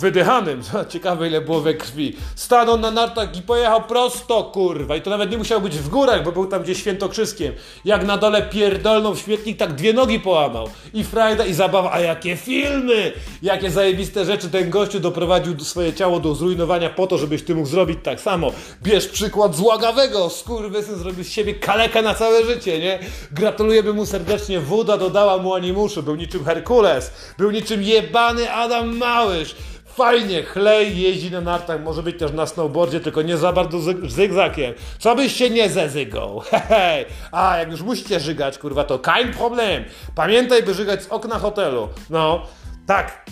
wydychanym, 0.00 0.62
ciekawe 0.88 1.28
ile 1.28 1.40
było 1.40 1.60
we 1.60 1.74
krwi, 1.74 2.16
stanął 2.34 2.78
na 2.78 2.90
nartach 2.90 3.36
i 3.36 3.42
pojechał 3.42 3.82
prosto, 3.82 4.44
kurwa, 4.44 4.96
i 4.96 5.02
to 5.02 5.10
nawet 5.10 5.30
nie 5.30 5.38
musiał 5.38 5.60
być 5.60 5.78
w 5.78 5.88
górach, 5.88 6.24
bo 6.24 6.32
był 6.32 6.46
tam 6.46 6.62
gdzieś 6.62 6.78
świętokrzyskiem. 6.78 7.52
Jak 7.84 8.04
na 8.04 8.16
dole 8.16 8.42
pierdolną 8.42 9.14
w 9.14 9.18
śmietnik, 9.18 9.58
tak 9.58 9.72
dwie 9.72 9.92
nogi 9.92 10.20
połamał. 10.20 10.68
I 10.94 11.04
frajda, 11.04 11.46
i 11.46 11.54
zabawa, 11.54 11.92
a 11.92 12.00
jakie 12.00 12.36
filmy! 12.36 13.12
Jakie 13.42 13.70
zajebiste 13.70 14.24
rzeczy 14.24 14.50
ten 14.50 14.70
gościu 14.70 15.00
doprowadził 15.00 15.60
swoje 15.60 15.92
ciało 15.92 16.20
do 16.20 16.34
zrujnowania 16.34 16.90
po 16.90 17.06
to, 17.06 17.18
żebyś 17.18 17.42
ty 17.42 17.54
mógł 17.54 17.68
zrobić 17.68 17.98
tak 18.02 18.20
samo. 18.20 18.52
Bierz 18.82 19.08
przykład 19.08 19.56
z 19.56 19.60
Łagawego, 19.60 20.30
skurwysyn 20.30 20.96
zrobił 20.96 21.24
z 21.24 21.28
siebie 21.28 21.54
kalekę 21.54 22.02
na 22.02 22.14
całe 22.14 22.44
życie, 22.44 22.78
nie? 22.78 22.98
Gratulujemy 23.32 23.92
mu 23.92 24.06
serdecznie, 24.06 24.60
woda 24.60 24.98
dodała 24.98 25.38
mu 25.38 25.54
animuszu, 25.54 26.02
był 26.02 26.14
niczym 26.14 26.44
Herkules, 26.44 27.10
był 27.38 27.50
niczym 27.50 27.82
jebany 27.82 28.52
Adam 28.52 28.96
Małysz, 28.96 29.54
fajnie, 29.96 30.42
chlej, 30.42 30.98
jeździ 30.98 31.30
na 31.30 31.40
nartach, 31.40 31.80
może 31.82 32.02
być 32.02 32.18
też 32.18 32.32
na 32.32 32.46
snowboardzie, 32.46 33.00
tylko 33.00 33.22
nie 33.22 33.36
za 33.36 33.52
bardzo 33.52 33.78
zy- 33.80 34.10
zygzakiem. 34.10 34.74
Co 34.98 35.14
byś 35.14 35.32
się 35.32 35.50
nie 35.50 35.70
zezygał? 35.70 36.42
Hej, 36.68 37.06
a 37.32 37.56
jak 37.58 37.70
już 37.70 37.82
musicie 37.82 38.20
żygać, 38.20 38.58
kurwa, 38.58 38.84
to 38.84 38.98
kein 38.98 39.32
problem. 39.32 39.84
Pamiętaj, 40.14 40.62
by 40.62 40.74
żygać 40.74 41.02
z 41.02 41.06
okna 41.08 41.38
hotelu. 41.38 41.88
No, 42.10 42.46
tak, 42.86 43.24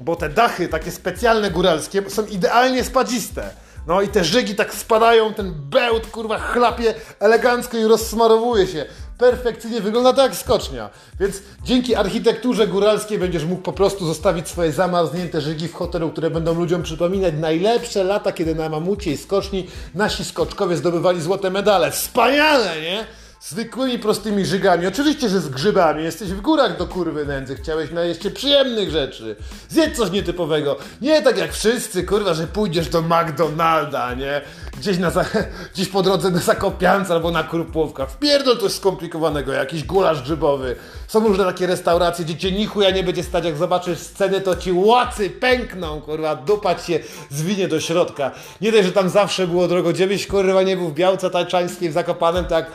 bo 0.00 0.16
te 0.16 0.28
dachy 0.28 0.68
takie 0.68 0.90
specjalne 0.90 1.50
góralskie 1.50 2.10
są 2.10 2.26
idealnie 2.26 2.84
spadziste. 2.84 3.50
No 3.86 4.02
i 4.02 4.08
te 4.08 4.24
żygi 4.24 4.54
tak 4.54 4.74
spadają, 4.74 5.34
ten 5.34 5.54
bełt 5.54 6.06
kurwa 6.06 6.38
chlapie 6.38 6.94
elegancko 7.20 7.76
i 7.76 7.84
rozsmarowuje 7.84 8.66
się. 8.66 8.86
Perfekcyjnie 9.20 9.80
wygląda 9.80 10.12
to 10.12 10.22
jak 10.22 10.36
skocznia. 10.36 10.90
Więc 11.20 11.42
dzięki 11.64 11.94
architekturze 11.94 12.66
góralskiej 12.66 13.18
będziesz 13.18 13.44
mógł 13.44 13.62
po 13.62 13.72
prostu 13.72 14.06
zostawić 14.06 14.48
swoje 14.48 14.72
zamarznięte 14.72 15.40
żygi 15.40 15.68
w 15.68 15.74
hotelu, 15.74 16.10
które 16.10 16.30
będą 16.30 16.54
ludziom 16.54 16.82
przypominać 16.82 17.34
najlepsze 17.38 18.04
lata, 18.04 18.32
kiedy 18.32 18.54
na 18.54 18.68
mamucie 18.68 19.12
i 19.12 19.16
skoczni 19.16 19.66
nasi 19.94 20.24
skoczkowie 20.24 20.76
zdobywali 20.76 21.20
złote 21.20 21.50
medale. 21.50 21.90
Wspaniale, 21.90 22.80
nie? 22.80 23.06
Zwykłymi, 23.40 23.98
prostymi 23.98 24.46
żygami. 24.46 24.86
Oczywiście, 24.86 25.28
że 25.28 25.40
z 25.40 25.48
grzybami. 25.48 26.04
Jesteś 26.04 26.28
w 26.32 26.40
górach 26.40 26.76
do 26.76 26.86
kurwy 26.86 27.26
nędzy. 27.26 27.56
Chciałeś 27.56 27.90
na 27.90 28.04
jeszcze 28.04 28.30
przyjemnych 28.30 28.90
rzeczy. 28.90 29.36
Zjedz 29.68 29.96
coś 29.96 30.10
nietypowego. 30.10 30.76
Nie 31.00 31.22
tak 31.22 31.38
jak 31.38 31.52
wszyscy, 31.52 32.04
kurwa, 32.04 32.34
że 32.34 32.46
pójdziesz 32.46 32.88
do 32.88 33.02
McDonalda, 33.02 34.14
nie? 34.14 34.40
Gdzieś, 34.78 34.98
na, 34.98 35.12
gdzieś 35.74 35.88
po 35.88 36.02
drodze 36.02 36.30
na 36.30 36.38
Zakopiance 36.38 37.14
albo 37.14 37.30
na 37.30 37.44
Krupłówkach. 37.44 38.10
Wpierdol 38.10 38.58
coś 38.58 38.72
skomplikowanego, 38.72 39.52
jakiś 39.52 39.84
gulasz 39.84 40.22
grzybowy. 40.22 40.76
Są 41.08 41.20
różne 41.20 41.44
takie 41.44 41.66
restauracje, 41.66 42.24
gdzie 42.24 42.36
cię 42.36 42.52
nichuja 42.52 42.90
nie 42.90 43.04
będzie 43.04 43.22
stać. 43.22 43.44
Jak 43.44 43.56
zobaczysz 43.56 43.98
scenę, 43.98 44.40
to 44.40 44.56
ci 44.56 44.72
łacy 44.72 45.30
pękną, 45.30 46.00
kurwa, 46.00 46.36
dupać 46.36 46.86
się 46.86 47.00
zwinie 47.30 47.68
do 47.68 47.80
środka. 47.80 48.30
Nie 48.60 48.72
dość, 48.72 48.84
że 48.84 48.92
tam 48.92 49.08
zawsze 49.08 49.46
było 49.46 49.68
drogo. 49.68 49.92
Gdziebyś, 49.92 50.26
kurwa, 50.26 50.62
nie 50.62 50.76
był 50.76 50.88
w 50.88 50.94
Białce 50.94 51.30
Tańczańskiej, 51.30 51.90
w 51.90 51.92
Zakopanem, 51.92 52.44
tak 52.44 52.66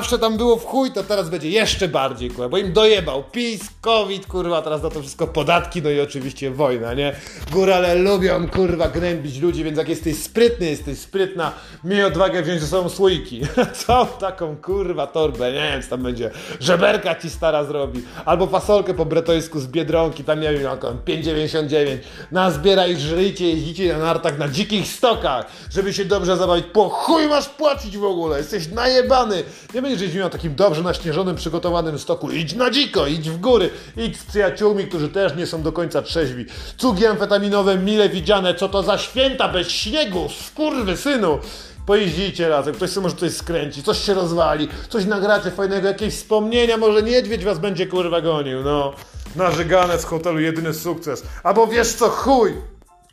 zawsze 0.00 0.18
tam 0.18 0.36
było 0.36 0.56
w 0.56 0.64
chuj, 0.64 0.90
to 0.90 1.02
teraz 1.02 1.28
będzie 1.28 1.48
jeszcze 1.50 1.88
bardziej, 1.88 2.30
kurwa, 2.30 2.48
bo 2.48 2.58
im 2.58 2.72
dojebał. 2.72 3.24
PiS, 3.32 3.60
COVID, 3.80 4.26
kurwa, 4.26 4.62
teraz 4.62 4.82
na 4.82 4.90
to 4.90 5.00
wszystko 5.00 5.26
podatki, 5.26 5.82
no 5.82 5.90
i 5.90 6.00
oczywiście 6.00 6.50
wojna, 6.50 6.94
nie? 6.94 7.12
Górale 7.52 7.94
lubią, 7.94 8.48
kurwa, 8.48 8.88
gnębić 8.88 9.38
ludzi, 9.38 9.64
więc 9.64 9.78
jak 9.78 9.88
jesteś 9.88 10.16
sprytny, 10.16 10.66
jesteś 10.66 10.98
sprytna, 10.98 11.52
miej 11.84 12.04
odwagę 12.04 12.42
wziąć 12.42 12.60
ze 12.60 12.66
sobą 12.66 12.88
słoiki. 12.88 13.40
Całą 13.86 14.06
taką, 14.06 14.56
kurwa, 14.56 15.06
torbę, 15.06 15.52
nie? 15.52 15.70
Wiem, 15.72 15.82
co 15.82 15.88
tam 15.88 16.02
będzie, 16.02 16.30
żeberka 16.60 17.14
ci 17.14 17.30
stara 17.30 17.64
zrobi, 17.64 18.02
albo 18.24 18.46
fasolkę 18.46 18.94
po 18.94 19.06
bretońsku 19.06 19.60
z 19.60 19.66
Biedronki, 19.66 20.24
tam 20.24 20.40
nie 20.40 20.52
wiem, 20.52 20.62
jaką, 20.62 20.88
5,99, 20.88 21.98
nazbieraj, 22.32 22.96
żryjcie, 22.96 23.50
jeździcie 23.50 23.92
na 23.92 23.98
nartach 23.98 24.38
na 24.38 24.48
dzikich 24.48 24.86
stokach, 24.86 25.46
żeby 25.70 25.92
się 25.92 26.04
dobrze 26.04 26.36
zabawić, 26.36 26.66
po 26.72 26.88
chuj 26.88 27.26
masz 27.26 27.48
płacić 27.48 27.98
w 27.98 28.04
ogóle, 28.04 28.38
jesteś 28.38 28.68
najebany, 28.68 29.42
nie 29.74 29.82
jeździł 29.98 30.22
na 30.22 30.30
takim 30.30 30.54
dobrze 30.54 30.82
naśnieżonym, 30.82 31.36
przygotowanym 31.36 31.98
stoku. 31.98 32.30
Idź 32.30 32.54
na 32.54 32.70
dziko, 32.70 33.06
idź 33.06 33.30
w 33.30 33.40
góry, 33.40 33.70
idź 33.96 34.20
z 34.20 34.24
przyjaciółmi, 34.24 34.86
którzy 34.86 35.08
też 35.08 35.36
nie 35.36 35.46
są 35.46 35.62
do 35.62 35.72
końca 35.72 36.02
trzeźwi. 36.02 36.46
Cugi 36.76 37.06
amfetaminowe 37.06 37.78
mile 37.78 38.08
widziane, 38.08 38.54
co 38.54 38.68
to 38.68 38.82
za 38.82 38.98
święta 38.98 39.48
bez 39.48 39.68
śniegu, 39.68 40.28
skurwy 40.46 40.96
synu. 40.96 41.38
Pojeździcie 41.86 42.48
razem, 42.48 42.74
ktoś 42.74 42.90
sobie 42.90 43.02
może 43.02 43.16
coś 43.16 43.32
skręci, 43.32 43.82
coś 43.82 44.04
się 44.04 44.14
rozwali, 44.14 44.68
coś 44.88 45.04
nagracie 45.04 45.50
fajnego, 45.50 45.88
jakieś 45.88 46.14
wspomnienia, 46.14 46.76
może 46.76 47.02
niedźwiedź 47.02 47.44
was 47.44 47.58
będzie 47.58 47.86
kurwa 47.86 48.20
gonił, 48.20 48.62
no. 48.62 48.92
Narzegane 49.36 49.98
z 49.98 50.04
hotelu 50.04 50.40
jedyny 50.40 50.74
sukces. 50.74 51.22
Albo 51.42 51.66
wiesz 51.66 51.88
co, 51.88 52.08
chuj! 52.08 52.52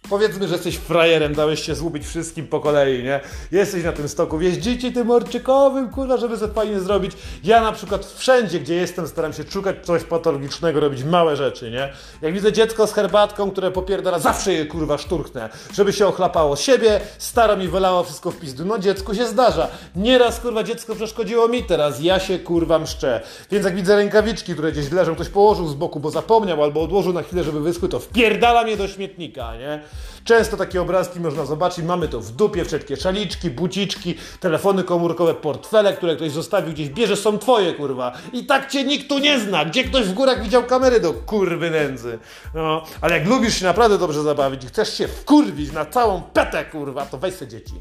Powiedzmy, 0.09 0.47
że 0.47 0.53
jesteś 0.53 0.75
frajerem, 0.75 1.33
dałeś 1.33 1.63
się 1.63 1.75
złupić 1.75 2.07
wszystkim 2.07 2.47
po 2.47 2.59
kolei, 2.59 3.03
nie? 3.03 3.19
Jesteś 3.51 3.83
na 3.83 3.91
tym 3.91 4.09
stoku, 4.09 4.41
jeździcie 4.41 4.91
tym 4.91 5.11
orczykowym, 5.11 5.89
kurwa, 5.89 6.17
żeby 6.17 6.37
sobie 6.37 6.53
fajnie 6.53 6.79
zrobić. 6.79 7.11
Ja 7.43 7.61
na 7.61 7.71
przykład 7.71 8.05
wszędzie, 8.05 8.59
gdzie 8.59 8.75
jestem, 8.75 9.07
staram 9.07 9.33
się 9.33 9.43
szukać 9.49 9.75
coś 9.83 10.03
patologicznego, 10.03 10.79
robić 10.79 11.03
małe 11.03 11.35
rzeczy, 11.35 11.71
nie? 11.71 11.93
Jak 12.21 12.33
widzę 12.33 12.51
dziecko 12.51 12.87
z 12.87 12.93
herbatką, 12.93 13.51
które 13.51 13.71
popierdala, 13.71 14.19
zawsze 14.19 14.53
je, 14.53 14.65
kurwa, 14.65 14.97
szturchnę, 14.97 15.49
żeby 15.73 15.93
się 15.93 16.07
ochlapało 16.07 16.55
siebie, 16.55 16.99
staro 17.17 17.57
mi 17.57 17.67
wylało 17.67 18.03
wszystko 18.03 18.31
w 18.31 18.37
pizdu. 18.37 18.65
No 18.65 18.79
dziecku 18.79 19.15
się 19.15 19.25
zdarza. 19.27 19.67
Nieraz, 19.95 20.39
kurwa, 20.39 20.63
dziecko 20.63 20.95
przeszkodziło 20.95 21.47
mi, 21.47 21.63
teraz 21.63 22.01
ja 22.01 22.19
się, 22.19 22.39
kurwa, 22.39 22.79
mszczę. 22.79 23.21
Więc 23.51 23.65
jak 23.65 23.75
widzę 23.75 23.95
rękawiczki, 23.95 24.53
które 24.53 24.71
gdzieś 24.71 24.91
leżą, 24.91 25.15
ktoś 25.15 25.29
położył 25.29 25.67
z 25.67 25.73
boku, 25.73 25.99
bo 25.99 26.11
zapomniał, 26.11 26.63
albo 26.63 26.81
odłożył 26.81 27.13
na 27.13 27.23
chwilę, 27.23 27.43
żeby 27.43 27.61
wyschły, 27.61 27.89
to 27.89 27.99
wpierdala 27.99 28.63
mnie 28.63 28.77
do 28.77 28.87
śmietnika, 28.87 29.55
nie? 29.55 29.81
Często 30.23 30.57
takie 30.57 30.81
obrazki 30.81 31.19
można 31.19 31.45
zobaczyć, 31.45 31.85
mamy 31.85 32.07
to 32.07 32.19
w 32.19 32.31
dupie, 32.31 32.65
wszelkie 32.65 32.97
szaliczki, 32.97 33.49
buciczki, 33.49 34.15
telefony 34.39 34.83
komórkowe, 34.83 35.33
portfele, 35.33 35.93
które 35.93 36.15
ktoś 36.15 36.31
zostawił 36.31 36.73
gdzieś, 36.73 36.89
bierze, 36.89 37.15
są 37.15 37.39
twoje, 37.39 37.73
kurwa. 37.73 38.11
I 38.33 38.45
tak 38.45 38.71
cię 38.71 38.83
nikt 38.83 39.09
tu 39.09 39.19
nie 39.19 39.39
zna. 39.39 39.65
Gdzie 39.65 39.83
ktoś 39.83 40.05
w 40.05 40.13
górach 40.13 40.43
widział 40.43 40.63
kamery 40.63 40.99
do 40.99 41.13
kurwy 41.13 41.69
nędzy? 41.69 42.19
No, 42.53 42.83
ale 43.01 43.17
jak 43.17 43.27
lubisz 43.27 43.59
się 43.59 43.65
naprawdę 43.65 43.97
dobrze 43.97 44.23
zabawić 44.23 44.63
i 44.63 44.67
chcesz 44.67 44.97
się 44.97 45.07
wkurwić 45.07 45.71
na 45.71 45.85
całą 45.85 46.21
petę, 46.21 46.65
kurwa, 46.65 47.05
to 47.05 47.17
weź 47.17 47.33
se 47.33 47.47
dzieci. 47.47 47.73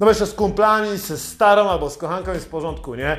No 0.00 0.08
jeszcze 0.08 0.26
z 0.26 0.34
kumplami, 0.34 0.98
ze 0.98 1.18
starą 1.18 1.70
albo 1.70 1.90
z 1.90 1.96
kochanką 1.96 2.32
jest 2.32 2.46
w 2.46 2.48
porządku, 2.48 2.94
nie? 2.94 3.18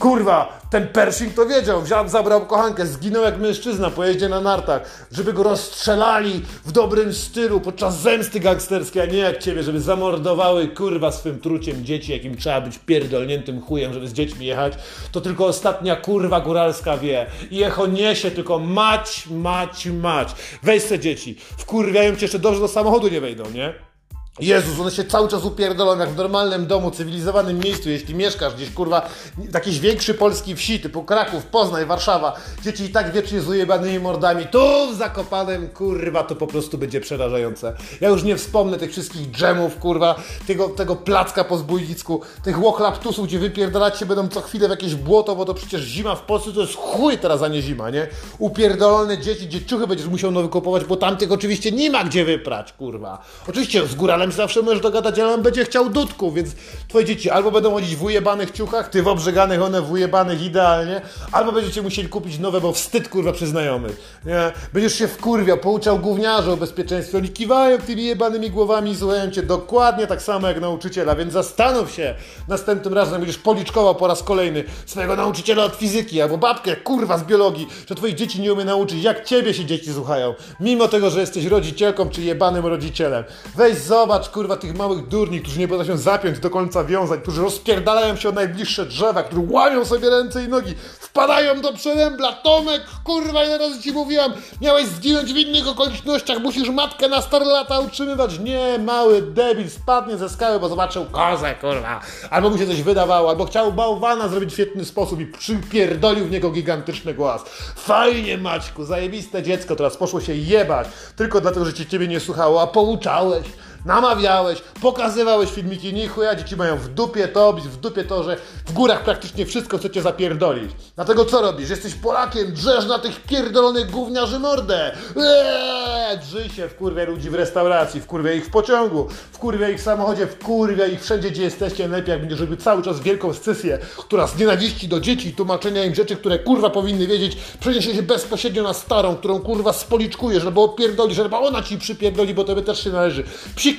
Kurwa, 0.00 0.60
ten 0.70 0.88
Pershing 0.88 1.34
to 1.34 1.46
wiedział, 1.46 1.82
wziął, 1.82 2.08
zabrał 2.08 2.46
kochankę, 2.46 2.86
zginął 2.86 3.22
jak 3.22 3.38
mężczyzna 3.38 3.90
po 3.90 4.04
jeździe 4.04 4.28
na 4.28 4.40
nartach, 4.40 5.06
żeby 5.12 5.32
go 5.32 5.42
rozstrzelali 5.42 6.42
w 6.64 6.72
dobrym 6.72 7.14
stylu 7.14 7.60
podczas 7.60 8.00
zemsty 8.00 8.40
gangsterskiej, 8.40 9.02
a 9.02 9.06
nie 9.06 9.18
jak 9.18 9.38
ciebie, 9.38 9.62
żeby 9.62 9.80
zamordowały 9.80 10.68
kurwa 10.68 11.12
swym 11.12 11.40
truciem 11.40 11.84
dzieci, 11.84 12.12
jakim 12.12 12.36
trzeba 12.36 12.60
być 12.60 12.78
pierdolniętym 12.78 13.62
chujem, 13.62 13.92
żeby 13.92 14.08
z 14.08 14.12
dziećmi 14.12 14.46
jechać, 14.46 14.72
to 15.12 15.20
tylko 15.20 15.46
ostatnia 15.46 15.96
kurwa 15.96 16.40
góralska 16.40 16.96
wie. 16.96 17.26
I 17.50 17.62
echo 17.62 17.86
niesie 17.86 18.30
tylko 18.30 18.58
mać, 18.58 19.26
mać, 19.30 19.86
mać. 19.86 20.34
Weź 20.62 20.82
se 20.82 20.98
dzieci, 20.98 21.36
wkurwiają 21.58 22.16
cię 22.16 22.24
jeszcze 22.24 22.38
dobrze 22.38 22.60
do 22.60 22.68
samochodu 22.68 23.08
nie 23.08 23.20
wejdą, 23.20 23.50
nie? 23.50 23.91
Jezus, 24.40 24.80
one 24.80 24.90
się 24.90 25.04
cały 25.04 25.28
czas 25.28 25.44
upierdolą 25.44 25.98
jak 25.98 26.10
w 26.10 26.16
normalnym 26.16 26.66
domu, 26.66 26.90
cywilizowanym 26.90 27.58
miejscu, 27.58 27.90
jeśli 27.90 28.14
mieszkasz 28.14 28.54
gdzieś, 28.54 28.70
kurwa, 28.70 29.08
w 29.38 29.54
jakiejś 29.54 29.80
większej 29.80 30.14
polskiej 30.14 30.56
wsi, 30.56 30.80
typu 30.80 31.02
Kraków, 31.02 31.44
Poznań, 31.46 31.84
Warszawa, 31.84 32.36
dzieci 32.62 32.84
i 32.84 32.88
tak 32.88 33.12
wiecznie 33.12 33.40
z 33.40 33.48
ujebanymi 33.48 33.98
mordami, 33.98 34.46
tu 34.46 34.92
w 34.92 34.96
Zakopanem, 34.96 35.68
kurwa, 35.68 36.22
to 36.22 36.36
po 36.36 36.46
prostu 36.46 36.78
będzie 36.78 37.00
przerażające. 37.00 37.76
Ja 38.00 38.08
już 38.08 38.22
nie 38.22 38.36
wspomnę 38.36 38.78
tych 38.78 38.90
wszystkich 38.90 39.30
dżemów, 39.30 39.78
kurwa, 39.78 40.14
tego, 40.46 40.68
tego 40.68 40.96
placka 40.96 41.44
po 41.44 41.58
zbójnicku, 41.58 42.20
tych 42.42 42.62
łoklaptusów, 42.62 43.26
gdzie 43.26 43.38
wypierdalać 43.38 43.98
się 43.98 44.06
będą 44.06 44.28
co 44.28 44.40
chwilę 44.40 44.68
w 44.68 44.70
jakieś 44.70 44.94
błoto, 44.94 45.36
bo 45.36 45.44
to 45.44 45.54
przecież 45.54 45.80
zima 45.80 46.14
w 46.14 46.22
Polsce 46.22 46.52
to 46.52 46.60
jest 46.60 46.74
chuj 46.74 47.18
teraz, 47.18 47.42
a 47.42 47.48
nie 47.48 47.62
zima, 47.62 47.90
nie? 47.90 48.06
Upierdolone 48.38 49.18
dzieci, 49.18 49.48
dzieciuchy 49.48 49.86
będziesz 49.86 50.06
musiał 50.06 50.30
nowy 50.30 50.48
kupować, 50.48 50.84
bo 50.84 50.96
tamtych 50.96 51.32
oczywiście 51.32 51.72
nie 51.72 51.90
ma 51.90 52.04
gdzie 52.04 52.24
wyprać, 52.24 52.72
kurwa. 52.72 53.24
Oczywiście 53.48 53.86
z 53.86 53.94
góralem 54.22 54.30
się 54.30 54.36
zawsze 54.36 54.62
możesz 54.62 54.80
dogadać, 54.80 55.18
ale 55.18 55.38
będzie 55.38 55.64
chciał 55.64 55.90
dudków, 55.90 56.34
więc 56.34 56.54
twoje 56.88 57.04
dzieci 57.04 57.30
albo 57.30 57.50
będą 57.50 57.70
chodzić 57.70 57.96
w 57.96 58.02
ujebanych 58.02 58.50
ciuchach, 58.50 58.88
ty 58.88 59.02
w 59.02 59.08
obrzeganych, 59.08 59.62
one 59.62 59.82
w 59.82 59.92
ujebanych 59.92 60.42
idealnie, 60.42 61.00
albo 61.32 61.52
będziecie 61.52 61.82
musieli 61.82 62.08
kupić 62.08 62.38
nowe, 62.38 62.60
bo 62.60 62.72
wstyd, 62.72 63.08
kurwa, 63.08 63.32
przy 63.32 63.46
znajomych, 63.46 64.20
nie? 64.26 64.52
Będziesz 64.72 64.94
się 64.94 65.08
wkurwiał, 65.08 65.58
pouczał 65.58 65.98
gówniarza 65.98 66.52
o 66.52 66.56
bezpieczeństwie, 66.56 67.18
oni 67.18 67.28
kiwają 67.28 67.78
tymi 67.78 68.04
jebanymi 68.04 68.50
głowami 68.50 68.90
i 68.90 68.96
słuchają 68.96 69.30
cię 69.30 69.42
dokładnie 69.42 70.06
tak 70.06 70.22
samo 70.22 70.48
jak 70.48 70.60
nauczyciela, 70.60 71.14
więc 71.14 71.32
zastanów 71.32 71.92
się 71.92 72.14
następnym 72.48 72.94
razem, 72.94 73.20
będziesz 73.20 73.38
policzkował 73.38 73.94
po 73.94 74.06
raz 74.06 74.22
kolejny 74.22 74.64
swojego 74.86 75.16
nauczyciela 75.16 75.64
od 75.64 75.74
fizyki, 75.74 76.22
albo 76.22 76.38
babkę, 76.38 76.76
kurwa, 76.76 77.18
z 77.18 77.24
biologii, 77.24 77.66
że 77.88 77.94
twoich 77.94 78.14
dzieci 78.14 78.40
nie 78.40 78.52
umie 78.52 78.64
nauczyć, 78.64 79.02
jak 79.02 79.24
ciebie 79.24 79.54
się 79.54 79.64
dzieci 79.64 79.92
słuchają, 79.92 80.34
mimo 80.60 80.88
tego, 80.88 81.10
że 81.10 81.20
jesteś 81.20 81.44
rodzicielką 81.44 82.08
czy 82.08 82.22
jebanym 82.22 82.66
rodzicielem. 82.66 83.24
Weź 83.56 83.78
zobacz, 83.78 84.11
kurwa, 84.20 84.56
tych 84.56 84.74
małych 84.74 85.08
durni, 85.08 85.40
którzy 85.40 85.58
nie 85.58 85.68
potrafią 85.68 85.96
zapiąć 85.96 86.38
do 86.38 86.50
końca 86.50 86.84
wiązań, 86.84 87.20
którzy 87.20 87.42
rozpierdalają 87.42 88.16
się 88.16 88.28
o 88.28 88.32
najbliższe 88.32 88.86
drzewa, 88.86 89.22
którzy 89.22 89.42
łamią 89.50 89.84
sobie 89.84 90.10
ręce 90.10 90.44
i 90.44 90.48
nogi, 90.48 90.74
wpadają 91.00 91.60
do 91.60 91.72
przerębla. 91.72 92.32
Tomek, 92.32 92.82
kurwa, 93.04 93.44
ile 93.44 93.58
razy 93.58 93.82
ci 93.82 93.92
mówiłam, 93.92 94.32
miałeś 94.60 94.86
zginąć 94.86 95.32
w 95.32 95.36
innych 95.36 95.68
okolicznościach, 95.68 96.38
musisz 96.38 96.68
matkę 96.68 97.08
na 97.08 97.22
stare 97.22 97.44
lata 97.44 97.80
utrzymywać. 97.80 98.38
Nie, 98.38 98.78
mały 98.78 99.22
debil 99.22 99.70
spadnie 99.70 100.16
ze 100.16 100.28
skały, 100.28 100.60
bo 100.60 100.68
zobaczył 100.68 101.04
kozę, 101.04 101.54
kurwa. 101.54 102.00
Albo 102.30 102.50
mu 102.50 102.58
się 102.58 102.66
coś 102.66 102.82
wydawało, 102.82 103.30
albo 103.30 103.44
chciał 103.44 103.72
bałwana 103.72 104.28
zrobić 104.28 104.50
w 104.50 104.52
świetny 104.52 104.84
sposób 104.84 105.20
i 105.20 105.26
przypierdolił 105.26 106.24
w 106.26 106.30
niego 106.30 106.50
gigantyczny 106.50 107.14
głaz. 107.14 107.42
Fajnie, 107.76 108.38
Maćku, 108.38 108.84
zajebiste 108.84 109.42
dziecko, 109.42 109.76
teraz 109.76 109.96
poszło 109.96 110.20
się 110.20 110.34
jebać, 110.34 110.88
tylko 111.16 111.40
dlatego, 111.40 111.64
że 111.64 111.74
ci 111.74 111.86
ciebie 111.86 112.08
nie 112.08 112.20
słuchało, 112.20 112.62
a 112.62 112.66
pouczałeś. 112.66 113.46
Namawiałeś, 113.84 114.62
pokazywałeś 114.82 115.50
filmiki, 115.50 115.92
nie 115.92 116.08
chuja, 116.08 116.34
dzieci 116.34 116.56
mają 116.56 116.76
w 116.76 116.88
dupie 116.88 117.28
to, 117.28 117.52
w 117.52 117.76
dupie 117.76 118.04
to, 118.04 118.22
że 118.22 118.36
w 118.66 118.72
górach 118.72 119.04
praktycznie 119.04 119.46
wszystko 119.46 119.78
chcecie 119.78 120.02
zapierdolić. 120.02 120.72
Dlatego 120.94 121.24
co 121.24 121.42
robisz? 121.42 121.70
Jesteś 121.70 121.94
Polakiem, 121.94 122.52
drzesz 122.52 122.86
na 122.86 122.98
tych 122.98 123.20
pierdolonych 123.20 123.90
gówniarzy 123.90 124.38
mordę. 124.38 124.92
Eee, 125.16 126.18
drzyj 126.18 126.48
się 126.48 126.68
w 126.68 126.76
kurwie 126.76 127.06
ludzi 127.06 127.30
w 127.30 127.34
restauracji, 127.34 128.00
w 128.00 128.06
kurwie 128.06 128.36
ich 128.36 128.46
w 128.46 128.50
pociągu, 128.50 129.08
w 129.32 129.38
kurwie 129.38 129.72
ich 129.72 129.78
w 129.78 129.82
samochodzie, 129.82 130.26
w 130.26 130.38
kurwie 130.38 130.88
ich 130.88 131.02
wszędzie, 131.02 131.30
gdzie 131.30 131.42
jesteście, 131.42 131.88
najlepiej 131.88 132.12
jak 132.12 132.20
będziesz 132.20 132.40
robił 132.40 132.56
cały 132.56 132.82
czas 132.82 133.00
wielką 133.00 133.32
scysję, 133.34 133.78
która 133.98 134.26
z 134.26 134.38
nienawiści 134.38 134.88
do 134.88 135.00
dzieci 135.00 135.28
i 135.28 135.32
tłumaczenia 135.32 135.84
im 135.84 135.94
rzeczy, 135.94 136.16
które 136.16 136.38
kurwa 136.38 136.70
powinny 136.70 137.06
wiedzieć, 137.06 137.36
przeniesie 137.60 137.94
się 137.94 138.02
bezpośrednio 138.02 138.62
na 138.62 138.72
starą, 138.72 139.16
którą 139.16 139.40
kurwa 139.40 139.72
spoliczkujesz, 139.72 140.44
albo 140.44 140.62
opierdolisz, 140.64 141.18
albo 141.18 141.40
ona 141.40 141.62
ci 141.62 141.78
przypierdoli, 141.78 142.34
bo 142.34 142.44
tobie 142.44 142.62
też 142.62 142.84
się 142.84 142.90
należy. 142.90 143.24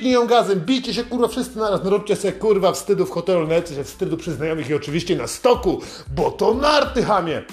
Ją 0.02 0.28
gazem, 0.28 0.60
bijcie 0.60 0.94
się 0.94 1.04
kurwa 1.04 1.28
wszyscy 1.28 1.58
naraz, 1.58 1.82
no 1.84 1.90
róbcie 1.90 2.16
sobie 2.16 2.34
kurwa 2.34 2.72
wstydu 2.72 3.06
w 3.06 3.12
hotelu, 3.12 3.48
nalecie 3.48 3.76
się 3.76 3.84
wstydu 3.84 4.18
przy 4.18 4.32
znajomych 4.32 4.70
i 4.70 4.74
oczywiście 4.74 5.16
na 5.16 5.28
stoku, 5.28 5.82
bo 6.16 6.32
to 6.32 6.54
narty 6.54 7.04
hamie. 7.04 7.44